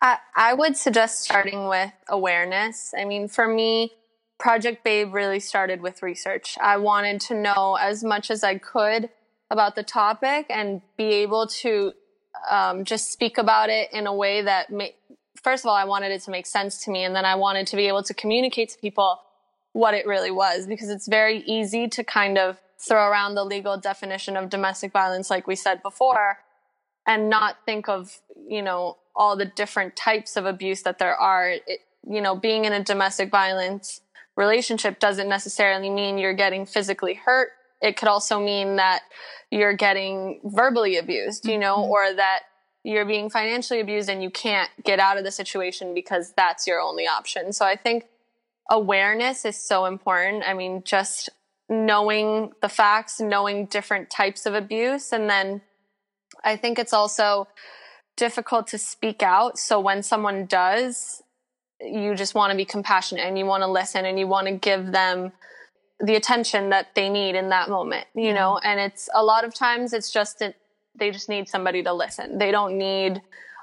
I, 0.00 0.18
I 0.36 0.54
would 0.54 0.76
suggest 0.76 1.22
starting 1.22 1.68
with 1.68 1.92
awareness. 2.08 2.94
I 2.96 3.04
mean, 3.04 3.28
for 3.28 3.46
me, 3.46 3.92
Project 4.38 4.82
Babe 4.82 5.14
really 5.14 5.40
started 5.40 5.80
with 5.80 6.02
research. 6.02 6.58
I 6.60 6.76
wanted 6.76 7.20
to 7.22 7.34
know 7.34 7.76
as 7.80 8.02
much 8.02 8.30
as 8.30 8.42
I 8.42 8.58
could 8.58 9.08
about 9.50 9.76
the 9.76 9.82
topic 9.82 10.46
and 10.50 10.82
be 10.96 11.04
able 11.22 11.46
to 11.46 11.92
um, 12.50 12.84
just 12.84 13.12
speak 13.12 13.38
about 13.38 13.70
it 13.70 13.92
in 13.92 14.06
a 14.06 14.14
way 14.14 14.42
that, 14.42 14.68
first 15.42 15.64
of 15.64 15.68
all, 15.68 15.76
I 15.76 15.84
wanted 15.84 16.10
it 16.10 16.22
to 16.22 16.30
make 16.30 16.46
sense 16.46 16.82
to 16.84 16.90
me, 16.90 17.04
and 17.04 17.14
then 17.14 17.24
I 17.24 17.36
wanted 17.36 17.66
to 17.68 17.76
be 17.76 17.86
able 17.86 18.02
to 18.02 18.14
communicate 18.14 18.70
to 18.70 18.78
people 18.78 19.20
what 19.72 19.94
it 19.94 20.06
really 20.06 20.30
was 20.30 20.66
because 20.66 20.88
it's 20.88 21.06
very 21.06 21.38
easy 21.46 21.88
to 21.88 22.02
kind 22.02 22.36
of 22.36 22.58
throw 22.78 23.08
around 23.08 23.34
the 23.34 23.44
legal 23.44 23.78
definition 23.78 24.36
of 24.36 24.50
domestic 24.50 24.92
violence, 24.92 25.30
like 25.30 25.46
we 25.46 25.54
said 25.54 25.82
before, 25.82 26.38
and 27.06 27.30
not 27.30 27.58
think 27.64 27.88
of, 27.88 28.20
you 28.48 28.62
know, 28.62 28.96
all 29.14 29.36
the 29.36 29.44
different 29.44 29.96
types 29.96 30.36
of 30.36 30.46
abuse 30.46 30.82
that 30.82 30.98
there 30.98 31.14
are. 31.14 31.50
It, 31.50 31.80
you 32.08 32.20
know, 32.20 32.34
being 32.34 32.64
in 32.64 32.72
a 32.72 32.82
domestic 32.82 33.30
violence 33.30 34.00
relationship 34.36 34.98
doesn't 34.98 35.28
necessarily 35.28 35.90
mean 35.90 36.18
you're 36.18 36.34
getting 36.34 36.66
physically 36.66 37.14
hurt. 37.14 37.50
It 37.80 37.96
could 37.96 38.08
also 38.08 38.40
mean 38.40 38.76
that 38.76 39.02
you're 39.50 39.74
getting 39.74 40.40
verbally 40.44 40.96
abused, 40.96 41.46
you 41.46 41.58
know, 41.58 41.76
mm-hmm. 41.76 41.90
or 41.90 42.14
that 42.14 42.40
you're 42.84 43.04
being 43.04 43.30
financially 43.30 43.80
abused 43.80 44.08
and 44.08 44.22
you 44.22 44.30
can't 44.30 44.70
get 44.82 44.98
out 44.98 45.18
of 45.18 45.24
the 45.24 45.30
situation 45.30 45.94
because 45.94 46.32
that's 46.36 46.66
your 46.66 46.80
only 46.80 47.06
option. 47.06 47.52
So 47.52 47.64
I 47.64 47.76
think 47.76 48.06
awareness 48.70 49.44
is 49.44 49.56
so 49.56 49.84
important. 49.84 50.44
I 50.46 50.54
mean, 50.54 50.82
just 50.84 51.28
knowing 51.68 52.52
the 52.60 52.68
facts, 52.68 53.20
knowing 53.20 53.66
different 53.66 54.10
types 54.10 54.46
of 54.46 54.54
abuse. 54.54 55.12
And 55.12 55.28
then 55.28 55.62
I 56.44 56.56
think 56.56 56.78
it's 56.78 56.92
also 56.92 57.48
difficult 58.16 58.66
to 58.68 58.78
speak 58.78 59.22
out. 59.22 59.58
So 59.58 59.80
when 59.80 60.02
someone 60.02 60.46
does, 60.46 61.22
you 61.80 62.14
just 62.14 62.34
want 62.34 62.50
to 62.50 62.56
be 62.56 62.64
compassionate 62.64 63.24
and 63.24 63.38
you 63.38 63.46
want 63.46 63.62
to 63.62 63.66
listen 63.66 64.04
and 64.04 64.18
you 64.18 64.26
want 64.26 64.46
to 64.46 64.52
give 64.54 64.92
them 64.92 65.32
the 66.00 66.16
attention 66.16 66.70
that 66.70 66.94
they 66.94 67.08
need 67.08 67.34
in 67.34 67.50
that 67.50 67.68
moment, 67.68 68.06
you 68.14 68.26
yeah. 68.26 68.34
know? 68.34 68.58
And 68.58 68.80
it's 68.80 69.08
a 69.14 69.22
lot 69.22 69.44
of 69.44 69.54
times 69.54 69.92
it's 69.92 70.12
just 70.12 70.40
that 70.40 70.56
they 70.94 71.10
just 71.10 71.28
need 71.28 71.48
somebody 71.48 71.82
to 71.82 71.92
listen. 71.92 72.38
They 72.38 72.50
don't 72.50 72.76
need 72.76 73.22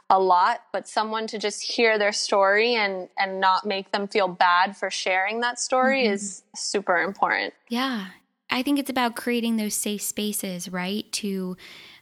a 0.09 0.19
lot, 0.19 0.61
but 0.73 0.87
someone 0.87 1.27
to 1.27 1.37
just 1.37 1.61
hear 1.61 1.99
their 1.99 2.11
story 2.11 2.73
and 2.75 3.09
and 3.17 3.39
not 3.39 3.65
make 3.65 3.91
them 3.91 4.07
feel 4.07 4.27
bad 4.27 4.75
for 4.75 4.89
sharing 4.89 5.41
that 5.41 5.59
story 5.59 6.03
mm-hmm. 6.03 6.13
is 6.13 6.43
super 6.55 6.97
important. 6.97 7.53
Yeah. 7.67 8.07
I 8.49 8.63
think 8.63 8.79
it's 8.79 8.89
about 8.89 9.15
creating 9.15 9.57
those 9.57 9.75
safe 9.75 10.01
spaces, 10.01 10.69
right? 10.69 11.09
To 11.13 11.55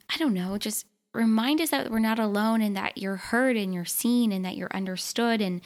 I 0.09 0.17
don't 0.17 0.33
know, 0.33 0.57
just 0.57 0.85
remind 1.17 1.59
us 1.59 1.71
that 1.71 1.89
we're 1.89 1.99
not 1.99 2.19
alone 2.19 2.61
and 2.61 2.77
that 2.77 2.97
you're 2.97 3.17
heard 3.17 3.57
and 3.57 3.73
you're 3.73 3.85
seen 3.85 4.31
and 4.31 4.45
that 4.45 4.55
you're 4.55 4.73
understood. 4.73 5.41
And 5.41 5.61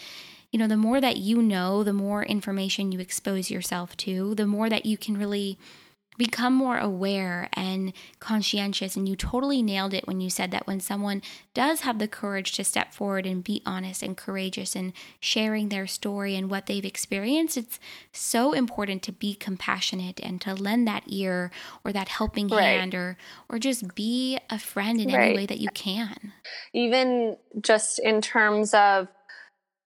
you 0.51 0.59
know, 0.59 0.67
the 0.67 0.77
more 0.77 0.99
that 0.99 1.17
you 1.17 1.41
know, 1.41 1.83
the 1.83 1.93
more 1.93 2.23
information 2.23 2.91
you 2.91 2.99
expose 2.99 3.51
yourself 3.51 3.95
to, 3.97 4.35
the 4.35 4.47
more 4.47 4.69
that 4.69 4.85
you 4.85 4.97
can 4.97 5.17
really 5.17 5.57
become 6.17 6.53
more 6.53 6.77
aware 6.77 7.49
and 7.53 7.93
conscientious. 8.19 8.95
And 8.95 9.07
you 9.07 9.15
totally 9.15 9.61
nailed 9.61 9.93
it 9.93 10.07
when 10.07 10.21
you 10.21 10.29
said 10.29 10.51
that 10.51 10.67
when 10.67 10.79
someone 10.79 11.21
does 11.53 11.81
have 11.81 11.99
the 11.99 12.07
courage 12.07 12.51
to 12.53 12.63
step 12.63 12.93
forward 12.93 13.25
and 13.25 13.43
be 13.43 13.61
honest 13.65 14.03
and 14.03 14.15
courageous 14.15 14.75
and 14.75 14.93
sharing 15.19 15.69
their 15.69 15.87
story 15.87 16.35
and 16.35 16.49
what 16.49 16.65
they've 16.65 16.85
experienced, 16.85 17.57
it's 17.57 17.79
so 18.11 18.53
important 18.53 19.03
to 19.03 19.11
be 19.11 19.33
compassionate 19.33 20.19
and 20.21 20.41
to 20.41 20.53
lend 20.53 20.87
that 20.87 21.03
ear 21.07 21.51
or 21.83 21.91
that 21.91 22.09
helping 22.09 22.47
right. 22.49 22.61
hand 22.61 22.93
or 22.93 23.17
or 23.49 23.57
just 23.57 23.95
be 23.95 24.37
a 24.49 24.59
friend 24.59 24.99
in 24.99 25.13
right. 25.13 25.29
any 25.29 25.35
way 25.35 25.45
that 25.45 25.59
you 25.59 25.69
can. 25.73 26.33
Even 26.73 27.37
just 27.61 27.99
in 27.99 28.21
terms 28.21 28.73
of 28.73 29.07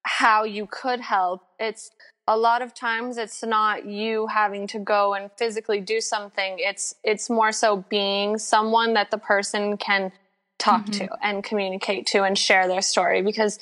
how 0.03 0.43
you 0.43 0.67
could 0.69 1.01
help, 1.01 1.41
it's 1.59 1.89
a 2.27 2.37
lot 2.37 2.61
of 2.61 2.73
times 2.73 3.17
it's 3.17 3.43
not 3.43 3.85
you 3.85 4.27
having 4.27 4.67
to 4.67 4.79
go 4.79 5.13
and 5.13 5.31
physically 5.37 5.79
do 5.79 6.01
something. 6.01 6.55
It's 6.57 6.95
it's 7.03 7.29
more 7.29 7.51
so 7.51 7.85
being 7.89 8.37
someone 8.37 8.93
that 8.93 9.11
the 9.11 9.17
person 9.17 9.77
can 9.77 10.11
talk 10.57 10.85
mm-hmm. 10.85 11.05
to 11.05 11.17
and 11.21 11.43
communicate 11.43 12.07
to 12.07 12.23
and 12.23 12.37
share 12.37 12.67
their 12.67 12.81
story. 12.81 13.21
Because 13.21 13.59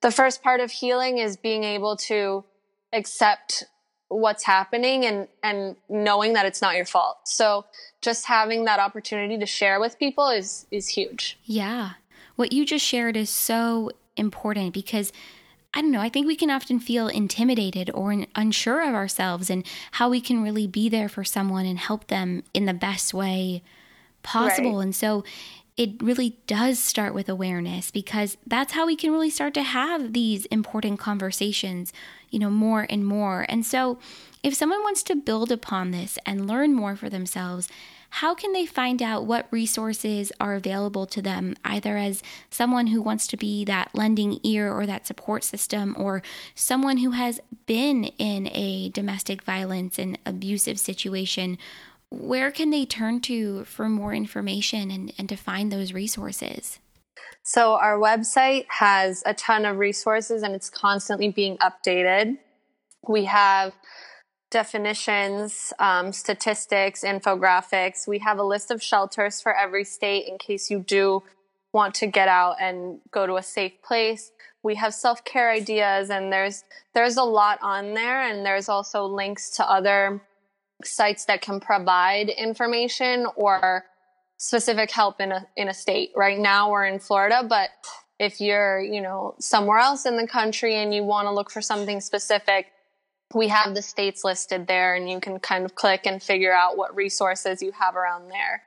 the 0.00 0.10
first 0.10 0.42
part 0.42 0.60
of 0.60 0.70
healing 0.70 1.18
is 1.18 1.36
being 1.36 1.64
able 1.64 1.96
to 1.96 2.44
accept 2.92 3.64
what's 4.08 4.44
happening 4.44 5.04
and 5.04 5.28
and 5.42 5.76
knowing 5.90 6.32
that 6.32 6.46
it's 6.46 6.62
not 6.62 6.76
your 6.76 6.86
fault. 6.86 7.18
So 7.24 7.66
just 8.00 8.24
having 8.24 8.64
that 8.64 8.80
opportunity 8.80 9.38
to 9.38 9.46
share 9.46 9.80
with 9.80 9.98
people 9.98 10.30
is 10.30 10.66
is 10.70 10.88
huge. 10.88 11.38
Yeah. 11.44 11.92
What 12.36 12.52
you 12.52 12.64
just 12.64 12.84
shared 12.84 13.16
is 13.16 13.28
so 13.28 13.90
important 14.16 14.72
because 14.72 15.12
I 15.74 15.82
don't 15.82 15.90
know, 15.90 16.00
I 16.00 16.08
think 16.08 16.26
we 16.26 16.36
can 16.36 16.50
often 16.50 16.80
feel 16.80 17.08
intimidated 17.08 17.90
or 17.92 18.24
unsure 18.34 18.80
of 18.80 18.94
ourselves 18.94 19.50
and 19.50 19.66
how 19.92 20.08
we 20.08 20.20
can 20.20 20.42
really 20.42 20.66
be 20.66 20.88
there 20.88 21.08
for 21.08 21.24
someone 21.24 21.66
and 21.66 21.78
help 21.78 22.06
them 22.06 22.42
in 22.54 22.64
the 22.64 22.74
best 22.74 23.12
way 23.12 23.62
possible. 24.22 24.78
Right. 24.78 24.84
And 24.84 24.94
so 24.94 25.24
it 25.76 26.02
really 26.02 26.36
does 26.46 26.78
start 26.78 27.14
with 27.14 27.28
awareness 27.28 27.90
because 27.90 28.36
that's 28.46 28.72
how 28.72 28.86
we 28.86 28.96
can 28.96 29.12
really 29.12 29.30
start 29.30 29.54
to 29.54 29.62
have 29.62 30.12
these 30.12 30.46
important 30.46 30.98
conversations, 30.98 31.92
you 32.30 32.38
know, 32.38 32.50
more 32.50 32.86
and 32.90 33.06
more. 33.06 33.46
And 33.48 33.64
so 33.64 33.98
if 34.42 34.54
someone 34.54 34.82
wants 34.82 35.02
to 35.04 35.14
build 35.14 35.52
upon 35.52 35.92
this 35.92 36.18
and 36.26 36.48
learn 36.48 36.74
more 36.74 36.96
for 36.96 37.08
themselves, 37.08 37.68
how 38.10 38.34
can 38.34 38.52
they 38.52 38.66
find 38.66 39.02
out 39.02 39.26
what 39.26 39.46
resources 39.50 40.32
are 40.40 40.54
available 40.54 41.06
to 41.06 41.20
them, 41.20 41.54
either 41.64 41.96
as 41.96 42.22
someone 42.50 42.88
who 42.88 43.02
wants 43.02 43.26
to 43.28 43.36
be 43.36 43.64
that 43.66 43.90
lending 43.94 44.40
ear 44.42 44.72
or 44.72 44.86
that 44.86 45.06
support 45.06 45.44
system, 45.44 45.94
or 45.98 46.22
someone 46.54 46.98
who 46.98 47.12
has 47.12 47.40
been 47.66 48.04
in 48.18 48.48
a 48.48 48.88
domestic 48.90 49.42
violence 49.42 49.98
and 49.98 50.18
abusive 50.24 50.78
situation? 50.78 51.58
Where 52.10 52.50
can 52.50 52.70
they 52.70 52.86
turn 52.86 53.20
to 53.22 53.64
for 53.64 53.88
more 53.88 54.14
information 54.14 54.90
and, 54.90 55.12
and 55.18 55.28
to 55.28 55.36
find 55.36 55.70
those 55.70 55.92
resources? 55.92 56.78
So, 57.42 57.74
our 57.74 57.98
website 57.98 58.64
has 58.68 59.22
a 59.26 59.34
ton 59.34 59.64
of 59.64 59.78
resources 59.78 60.42
and 60.42 60.54
it's 60.54 60.70
constantly 60.70 61.30
being 61.30 61.58
updated. 61.58 62.38
We 63.06 63.24
have 63.26 63.74
definitions, 64.50 65.72
um, 65.78 66.12
statistics, 66.12 67.02
infographics. 67.04 68.06
We 68.06 68.18
have 68.20 68.38
a 68.38 68.42
list 68.42 68.70
of 68.70 68.82
shelters 68.82 69.40
for 69.40 69.54
every 69.54 69.84
state 69.84 70.26
in 70.26 70.38
case 70.38 70.70
you 70.70 70.80
do 70.80 71.22
want 71.72 71.94
to 71.96 72.06
get 72.06 72.28
out 72.28 72.56
and 72.60 73.00
go 73.10 73.26
to 73.26 73.36
a 73.36 73.42
safe 73.42 73.82
place. 73.82 74.30
We 74.62 74.76
have 74.76 74.94
self-care 74.94 75.50
ideas 75.50 76.10
and 76.10 76.32
there's 76.32 76.64
there's 76.94 77.16
a 77.16 77.22
lot 77.22 77.58
on 77.62 77.94
there 77.94 78.22
and 78.22 78.44
there's 78.44 78.68
also 78.68 79.04
links 79.04 79.50
to 79.56 79.70
other 79.70 80.20
sites 80.82 81.26
that 81.26 81.42
can 81.42 81.60
provide 81.60 82.28
information 82.30 83.26
or 83.36 83.84
specific 84.38 84.90
help 84.90 85.20
in 85.20 85.32
a 85.32 85.46
in 85.56 85.68
a 85.68 85.74
state. 85.74 86.10
Right 86.16 86.38
now 86.38 86.70
we're 86.70 86.86
in 86.86 86.98
Florida, 86.98 87.44
but 87.46 87.70
if 88.18 88.40
you're, 88.40 88.80
you 88.80 89.00
know, 89.00 89.34
somewhere 89.38 89.78
else 89.78 90.06
in 90.06 90.16
the 90.16 90.26
country 90.26 90.74
and 90.74 90.92
you 90.92 91.04
want 91.04 91.26
to 91.26 91.32
look 91.32 91.50
for 91.50 91.62
something 91.62 92.00
specific, 92.00 92.66
we 93.34 93.48
have 93.48 93.74
the 93.74 93.82
states 93.82 94.24
listed 94.24 94.66
there 94.66 94.94
and 94.94 95.08
you 95.08 95.20
can 95.20 95.38
kind 95.38 95.64
of 95.64 95.74
click 95.74 96.06
and 96.06 96.22
figure 96.22 96.52
out 96.52 96.76
what 96.76 96.96
resources 96.96 97.62
you 97.62 97.72
have 97.72 97.94
around 97.94 98.28
there. 98.30 98.62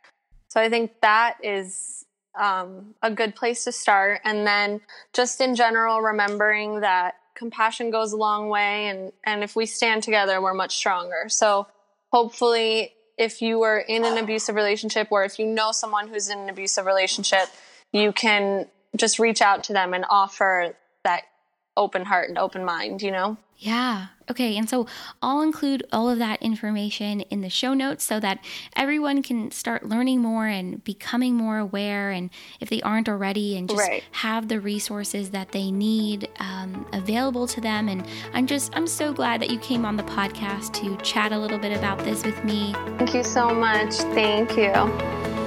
So 0.49 0.61
I 0.61 0.69
think 0.69 0.91
that 1.01 1.37
is 1.43 2.05
um, 2.39 2.93
a 3.01 3.09
good 3.09 3.35
place 3.35 3.63
to 3.63 3.71
start. 3.71 4.21
And 4.23 4.45
then 4.45 4.81
just 5.13 5.41
in 5.41 5.55
general, 5.55 6.01
remembering 6.01 6.81
that 6.81 7.15
compassion 7.35 7.89
goes 7.89 8.13
a 8.13 8.17
long 8.17 8.49
way 8.49 8.87
and, 8.87 9.11
and 9.25 9.43
if 9.43 9.55
we 9.55 9.65
stand 9.65 10.03
together, 10.03 10.41
we're 10.41 10.53
much 10.53 10.75
stronger. 10.75 11.25
So 11.27 11.67
hopefully 12.11 12.93
if 13.17 13.41
you 13.41 13.63
are 13.63 13.79
in 13.79 14.05
an 14.05 14.17
abusive 14.17 14.55
relationship 14.55 15.07
or 15.11 15.23
if 15.23 15.39
you 15.39 15.45
know 15.45 15.71
someone 15.71 16.07
who's 16.07 16.29
in 16.29 16.37
an 16.37 16.49
abusive 16.49 16.85
relationship, 16.85 17.47
you 17.91 18.11
can 18.11 18.67
just 18.95 19.19
reach 19.19 19.41
out 19.41 19.63
to 19.65 19.73
them 19.73 19.93
and 19.93 20.05
offer 20.09 20.75
that 21.03 21.23
open 21.77 22.03
heart 22.03 22.29
and 22.29 22.37
open 22.37 22.65
mind, 22.65 23.01
you 23.01 23.11
know? 23.11 23.37
Yeah. 23.61 24.07
Okay. 24.29 24.57
And 24.57 24.67
so 24.67 24.87
I'll 25.21 25.41
include 25.41 25.85
all 25.91 26.09
of 26.09 26.17
that 26.17 26.41
information 26.41 27.21
in 27.21 27.41
the 27.41 27.49
show 27.49 27.75
notes 27.75 28.03
so 28.03 28.19
that 28.19 28.43
everyone 28.75 29.21
can 29.21 29.51
start 29.51 29.87
learning 29.87 30.19
more 30.19 30.47
and 30.47 30.83
becoming 30.83 31.35
more 31.35 31.59
aware. 31.59 32.09
And 32.09 32.31
if 32.59 32.69
they 32.69 32.81
aren't 32.81 33.07
already, 33.07 33.55
and 33.57 33.69
just 33.69 33.79
right. 33.79 34.03
have 34.13 34.47
the 34.47 34.59
resources 34.59 35.29
that 35.29 35.51
they 35.51 35.69
need 35.69 36.27
um, 36.39 36.87
available 36.91 37.45
to 37.47 37.61
them. 37.61 37.87
And 37.87 38.07
I'm 38.33 38.47
just, 38.47 38.75
I'm 38.75 38.87
so 38.87 39.13
glad 39.13 39.41
that 39.41 39.51
you 39.51 39.59
came 39.59 39.85
on 39.85 39.95
the 39.95 40.03
podcast 40.03 40.73
to 40.81 40.97
chat 41.03 41.31
a 41.31 41.37
little 41.37 41.59
bit 41.59 41.77
about 41.77 41.99
this 41.99 42.25
with 42.25 42.43
me. 42.43 42.73
Thank 42.97 43.13
you 43.13 43.23
so 43.23 43.53
much. 43.53 43.93
Thank 43.93 44.57
you. 44.57 45.40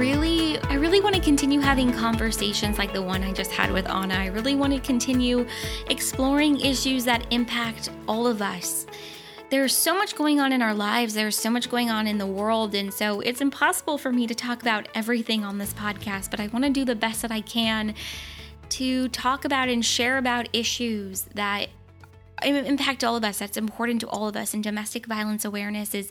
Really, 0.00 0.58
I 0.60 0.76
really 0.76 1.02
want 1.02 1.14
to 1.14 1.20
continue 1.20 1.60
having 1.60 1.92
conversations 1.92 2.78
like 2.78 2.94
the 2.94 3.02
one 3.02 3.22
I 3.22 3.34
just 3.34 3.50
had 3.50 3.70
with 3.70 3.86
Anna. 3.86 4.14
I 4.14 4.28
really 4.28 4.54
want 4.54 4.72
to 4.72 4.80
continue 4.80 5.46
exploring 5.90 6.58
issues 6.58 7.04
that 7.04 7.30
impact 7.30 7.90
all 8.08 8.26
of 8.26 8.40
us. 8.40 8.86
There's 9.50 9.76
so 9.76 9.94
much 9.94 10.16
going 10.16 10.40
on 10.40 10.54
in 10.54 10.62
our 10.62 10.72
lives, 10.72 11.12
there's 11.12 11.36
so 11.36 11.50
much 11.50 11.68
going 11.68 11.90
on 11.90 12.06
in 12.06 12.16
the 12.16 12.26
world, 12.26 12.74
and 12.74 12.94
so 12.94 13.20
it's 13.20 13.42
impossible 13.42 13.98
for 13.98 14.10
me 14.10 14.26
to 14.26 14.34
talk 14.34 14.62
about 14.62 14.88
everything 14.94 15.44
on 15.44 15.58
this 15.58 15.74
podcast, 15.74 16.30
but 16.30 16.40
I 16.40 16.46
want 16.46 16.64
to 16.64 16.70
do 16.70 16.86
the 16.86 16.96
best 16.96 17.20
that 17.20 17.30
I 17.30 17.42
can 17.42 17.94
to 18.70 19.06
talk 19.08 19.44
about 19.44 19.68
and 19.68 19.84
share 19.84 20.16
about 20.16 20.48
issues 20.54 21.24
that 21.34 21.68
impact 22.42 23.04
all 23.04 23.16
of 23.16 23.24
us, 23.24 23.38
that's 23.38 23.58
important 23.58 24.00
to 24.00 24.08
all 24.08 24.26
of 24.26 24.34
us. 24.34 24.54
And 24.54 24.64
domestic 24.64 25.04
violence 25.04 25.44
awareness 25.44 25.94
is 25.94 26.10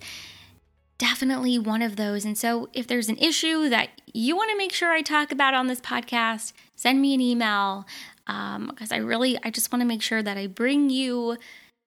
definitely 1.00 1.58
one 1.58 1.82
of 1.82 1.96
those. 1.96 2.26
And 2.26 2.38
so, 2.38 2.70
if 2.74 2.86
there's 2.86 3.10
an 3.10 3.18
issue 3.18 3.70
that 3.70 3.90
you 4.14 4.36
want 4.36 4.52
to 4.52 4.58
make 4.58 4.72
sure 4.72 4.92
I 4.92 5.02
talk 5.02 5.32
about 5.32 5.56
on 5.56 5.66
this 5.66 5.82
podcast, 5.82 6.54
send 6.76 7.02
me 7.02 7.16
an 7.16 7.22
email 7.22 7.88
because 8.28 8.92
um, 8.92 8.92
I 8.92 8.98
really, 8.98 9.40
I 9.44 9.50
just 9.50 9.72
want 9.72 9.82
to 9.82 9.88
make 9.88 10.04
sure 10.04 10.22
that 10.22 10.38
I 10.38 10.46
bring 10.46 10.92
you 10.92 11.38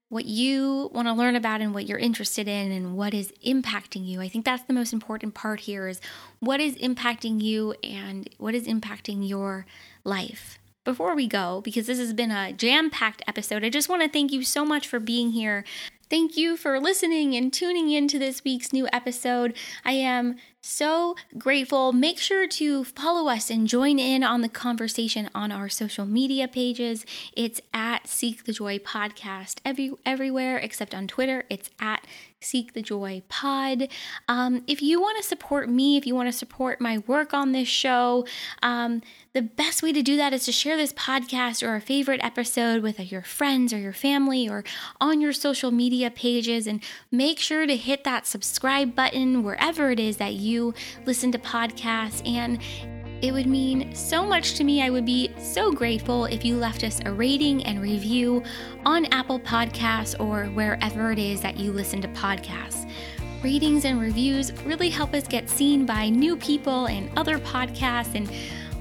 what 0.09 0.27
you 0.27 0.91
want 0.93 1.09
to 1.09 1.15
learn 1.15 1.37
about 1.37 1.63
and 1.63 1.73
what 1.73 1.87
you're 1.87 1.99
interested 1.99 2.47
in 2.47 2.71
and 2.71 2.97
what 2.97 3.15
is 3.15 3.33
impacting 3.47 4.07
you. 4.07 4.21
I 4.21 4.29
think 4.29 4.45
that's 4.45 4.65
the 4.65 4.75
most 4.75 4.93
important 4.93 5.33
part 5.33 5.61
here 5.61 5.89
is 5.89 6.03
what 6.39 6.61
is 6.61 6.75
impacting 6.77 7.41
you 7.41 7.75
and 7.83 8.29
what 8.37 8.55
is 8.55 8.67
impacting 8.67 9.27
your 9.27 9.65
life. 10.05 10.59
Before 10.85 11.15
we 11.15 11.29
go, 11.29 11.63
because 11.63 11.87
this 11.87 11.99
has 11.99 12.13
been 12.13 12.31
a 12.31 12.53
jam 12.53 12.91
packed 12.91 13.23
episode, 13.27 13.65
I 13.65 13.71
just 13.71 13.89
want 13.89 14.03
to 14.03 14.09
thank 14.09 14.33
you 14.33 14.43
so 14.43 14.67
much 14.67 14.87
for 14.87 14.99
being 14.99 15.31
here 15.31 15.65
Thank 16.13 16.37
you 16.37 16.59
for 16.59 16.79
listening 16.79 17.35
and 17.37 17.51
tuning 17.51 17.91
in 17.91 18.07
to 18.09 18.19
this 18.19 18.45
week's 18.45 18.71
new 18.71 18.87
episode. 18.93 19.57
I 19.83 19.93
am 19.93 20.37
so 20.61 21.17
grateful. 21.39 21.95
Make 21.95 22.19
sure 22.19 22.47
to 22.49 22.85
follow 22.85 23.31
us 23.31 23.49
and 23.49 23.67
join 23.67 23.99
in 23.99 24.23
on 24.23 24.43
the 24.43 24.51
conversation 24.51 25.31
on 25.35 25.51
our 25.51 25.71
social 25.71 26.05
media 26.05 26.49
pages. 26.49 27.07
It's 27.35 27.63
at 27.73 28.09
Seek 28.09 28.45
the 28.45 28.53
Joy 28.53 28.77
Podcast 28.77 29.61
every, 29.65 29.93
everywhere 30.05 30.59
except 30.59 30.95
on 30.95 31.09
Twitter. 31.09 31.45
It's 31.49 31.71
at 31.81 32.07
Seek 32.43 32.75
the 32.75 32.83
Joy 32.83 33.23
Pod. 33.29 33.89
Um, 34.29 34.63
if 34.67 34.83
you 34.83 35.01
want 35.01 35.17
to 35.23 35.29
support 35.29 35.69
me, 35.69 35.97
if 35.97 36.07
you 36.07 36.15
want 36.15 36.29
to 36.29 36.33
support 36.33 36.81
my 36.81 36.99
work 37.07 37.33
on 37.33 37.53
this 37.53 37.69
show, 37.69 38.27
um, 38.63 39.03
the 39.33 39.43
best 39.43 39.83
way 39.83 39.93
to 39.93 40.03
do 40.03 40.17
that 40.17 40.33
is 40.33 40.45
to 40.45 40.53
share 40.53 40.77
this 40.77 40.93
podcast 40.93 41.67
or 41.67 41.75
a 41.75 41.81
favorite 41.81 42.23
episode 42.23 42.83
with 42.83 43.01
your 43.01 43.23
friends 43.23 43.73
or 43.73 43.79
your 43.79 43.93
family 43.93 44.49
or 44.49 44.63
on 45.01 45.21
your 45.21 45.33
social 45.33 45.71
media 45.71 46.11
pages. 46.11 46.67
And 46.67 46.83
make 47.11 47.39
sure 47.39 47.67
to 47.67 47.77
hit 47.77 48.05
that 48.05 48.27
subscribe 48.27 48.95
button 48.95 49.43
wherever 49.43 49.91
it 49.91 49.99
is 49.99 50.19
that 50.19 50.35
you 50.35 50.75
listen 51.07 51.33
to 51.33 51.39
podcasts. 51.39 52.27
And 52.29 52.59
it 53.23 53.33
would 53.33 53.47
mean 53.47 53.95
so 53.95 54.27
much 54.27 54.55
to 54.55 54.65
me. 54.65 54.83
I 54.83 54.91
would 54.91 55.07
be 55.07 55.33
so 55.39 55.71
grateful 55.71 56.25
if 56.25 56.45
you 56.45 56.57
left 56.57 56.83
us 56.83 57.01
a 57.07 57.13
rating 57.13 57.65
and 57.65 57.81
review 57.81 58.43
on 58.85 59.07
Apple 59.07 59.39
Podcasts 59.39 60.19
or 60.19 60.47
wherever 60.47 61.13
it 61.13 61.21
is 61.21 61.41
that 61.41 61.57
you 61.57 61.71
listen 61.73 62.01
to 62.03 62.09
podcasts. 62.09 62.91
Ratings 63.41 63.85
and 63.85 64.01
reviews 64.01 64.53
really 64.65 64.91
help 64.91 65.15
us 65.15 65.29
get 65.29 65.49
seen 65.49 65.87
by 65.87 66.09
new 66.09 66.37
people 66.37 66.87
and 66.87 67.17
other 67.17 67.39
podcasts 67.39 68.17
and 68.17 68.29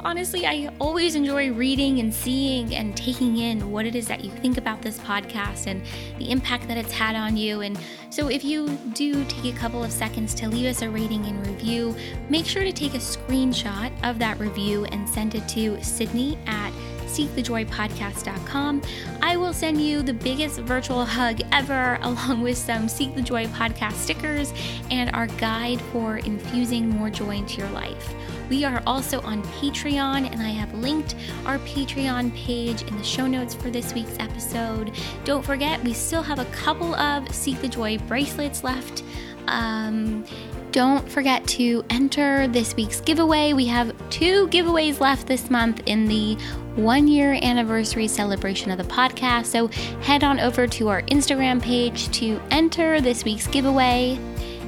honestly, 0.03 0.45
I 0.45 0.69
always 0.79 1.15
enjoy 1.15 1.51
reading 1.51 1.99
and 1.99 2.13
seeing 2.13 2.75
and 2.75 2.95
taking 2.95 3.37
in 3.37 3.71
what 3.71 3.85
it 3.85 3.95
is 3.95 4.07
that 4.07 4.23
you 4.23 4.31
think 4.31 4.57
about 4.57 4.81
this 4.81 4.97
podcast 4.99 5.67
and 5.67 5.81
the 6.17 6.31
impact 6.31 6.67
that 6.67 6.77
it's 6.77 6.91
had 6.91 7.15
on 7.15 7.37
you. 7.37 7.61
And 7.61 7.79
so, 8.09 8.27
if 8.27 8.43
you 8.43 8.69
do 8.93 9.23
take 9.25 9.55
a 9.55 9.57
couple 9.57 9.83
of 9.83 9.91
seconds 9.91 10.33
to 10.35 10.47
leave 10.49 10.65
us 10.65 10.81
a 10.81 10.89
rating 10.89 11.25
and 11.25 11.45
review, 11.45 11.95
make 12.29 12.45
sure 12.45 12.63
to 12.63 12.71
take 12.71 12.93
a 12.93 12.97
screenshot 12.97 13.91
of 14.03 14.19
that 14.19 14.39
review 14.39 14.85
and 14.85 15.07
send 15.07 15.35
it 15.35 15.47
to 15.49 15.81
Sydney 15.83 16.37
at 16.45 16.71
seekthejoypodcast.com. 17.11 18.81
I 19.21 19.37
will 19.37 19.53
send 19.53 19.81
you 19.81 20.01
the 20.01 20.13
biggest 20.13 20.59
virtual 20.59 21.05
hug 21.05 21.41
ever, 21.51 21.99
along 22.01 22.41
with 22.41 22.57
some 22.57 22.87
Seek 22.87 23.15
the 23.15 23.21
Joy 23.21 23.45
podcast 23.47 23.93
stickers 23.93 24.53
and 24.89 25.09
our 25.13 25.27
guide 25.27 25.81
for 25.91 26.17
infusing 26.17 26.89
more 26.89 27.09
joy 27.09 27.35
into 27.35 27.57
your 27.57 27.69
life. 27.69 28.13
We 28.51 28.65
are 28.65 28.83
also 28.85 29.21
on 29.21 29.41
Patreon, 29.43 30.29
and 30.29 30.41
I 30.41 30.49
have 30.49 30.73
linked 30.73 31.15
our 31.45 31.57
Patreon 31.59 32.35
page 32.35 32.81
in 32.81 32.97
the 32.97 33.03
show 33.03 33.25
notes 33.25 33.53
for 33.53 33.69
this 33.69 33.93
week's 33.93 34.17
episode. 34.19 34.91
Don't 35.23 35.41
forget, 35.41 35.81
we 35.85 35.93
still 35.93 36.21
have 36.21 36.37
a 36.37 36.43
couple 36.45 36.93
of 36.95 37.33
Seek 37.33 37.61
the 37.61 37.69
Joy 37.69 37.97
bracelets 38.09 38.61
left. 38.61 39.05
Um, 39.47 40.25
don't 40.71 41.09
forget 41.09 41.47
to 41.47 41.85
enter 41.89 42.49
this 42.49 42.75
week's 42.75 42.99
giveaway. 42.99 43.53
We 43.53 43.67
have 43.67 43.95
two 44.09 44.49
giveaways 44.49 44.99
left 44.99 45.27
this 45.27 45.49
month 45.49 45.81
in 45.85 46.07
the 46.07 46.35
one 46.75 47.07
year 47.07 47.39
anniversary 47.41 48.09
celebration 48.09 48.69
of 48.69 48.77
the 48.77 48.83
podcast. 48.83 49.45
So 49.45 49.69
head 50.01 50.25
on 50.25 50.41
over 50.41 50.67
to 50.67 50.89
our 50.89 51.03
Instagram 51.03 51.61
page 51.61 52.09
to 52.19 52.41
enter 52.51 52.99
this 52.99 53.23
week's 53.23 53.47
giveaway. 53.47 54.19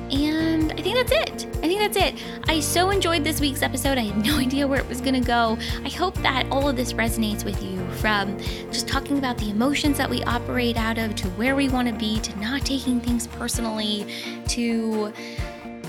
And 0.10 0.72
I 0.72 0.82
think 0.82 0.96
that's 0.96 1.44
it. 1.44 1.53
I 1.64 1.68
think 1.68 1.80
that's 1.80 1.96
it. 1.96 2.22
I 2.50 2.60
so 2.60 2.90
enjoyed 2.90 3.24
this 3.24 3.40
week's 3.40 3.62
episode. 3.62 3.98
I 3.98 4.02
had 4.04 4.26
no 4.26 4.38
idea 4.38 4.68
where 4.68 4.82
it 4.82 4.90
was 4.90 5.00
going 5.00 5.14
to 5.14 5.26
go. 5.26 5.58
I 5.86 5.90
hope 5.90 6.16
that 6.16 6.46
all 6.52 6.68
of 6.68 6.76
this 6.76 6.92
resonates 6.92 7.46
with 7.46 7.64
you 7.64 7.80
from 7.94 8.38
just 8.70 8.86
talking 8.86 9.18
about 9.18 9.38
the 9.38 9.50
emotions 9.50 9.98
that 9.98 10.10
we 10.10 10.22
operate 10.26 10.76
out 10.76 10.98
of 10.98 11.16
to 11.16 11.30
where 11.30 11.56
we 11.56 11.70
want 11.70 11.88
to 11.88 11.94
be 11.94 12.20
to 12.20 12.38
not 12.40 12.66
taking 12.66 13.00
things 13.00 13.28
personally 13.28 14.06
to 14.50 15.14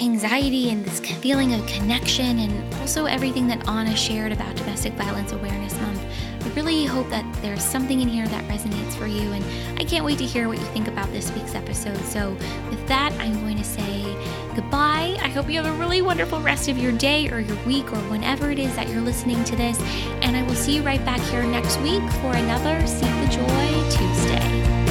anxiety 0.01 0.70
and 0.70 0.85
this 0.85 1.01
feeling 1.01 1.55
of 1.55 1.66
connection 1.66 2.39
and 2.39 2.75
also 2.75 3.07
everything 3.07 3.49
that 3.49 3.68
Anna 3.68 3.97
shared 3.97 4.31
about 4.31 4.55
Domestic 4.55 4.93
Violence 4.95 5.33
Awareness 5.33 5.75
Month. 5.81 6.04
I 6.45 6.49
really 6.51 6.84
hope 6.84 7.09
that 7.09 7.24
there's 7.40 7.64
something 7.64 8.01
in 8.01 8.09
here 8.09 8.26
that 8.28 8.45
resonates 8.49 8.92
for 8.95 9.07
you, 9.07 9.32
and 9.32 9.80
I 9.80 9.84
can't 9.84 10.05
wait 10.05 10.18
to 10.18 10.26
hear 10.26 10.47
what 10.47 10.59
you 10.59 10.64
think 10.66 10.88
about 10.88 11.11
this 11.11 11.32
week's 11.32 11.55
episode. 11.55 11.99
So, 12.05 12.36
with 12.68 12.86
that, 12.86 13.12
I'm 13.18 13.40
going 13.40 13.57
to 13.57 13.64
say 13.64 14.14
goodbye. 14.55 15.16
I 15.20 15.28
hope 15.28 15.49
you 15.49 15.62
have 15.62 15.74
a 15.74 15.78
really 15.78 16.03
wonderful 16.03 16.40
rest 16.40 16.68
of 16.68 16.76
your 16.76 16.92
day 16.92 17.30
or 17.30 17.40
your 17.40 17.57
week 17.64 17.90
or 17.92 17.99
whenever 18.11 18.51
it 18.51 18.59
is 18.59 18.74
that 18.76 18.88
you're 18.88 19.01
listening 19.01 19.42
to 19.45 19.57
this, 19.57 19.80
and 20.20 20.36
I 20.36 20.42
will 20.42 20.55
see 20.55 20.76
you 20.76 20.82
right 20.82 21.03
back 21.05 21.20
here 21.30 21.45
next 21.45 21.80
week 21.80 22.03
for 22.20 22.34
another 22.34 22.86
Seek 22.86 23.09
the 23.09 23.28
Joy 23.30 23.90
Tuesday. 23.90 24.84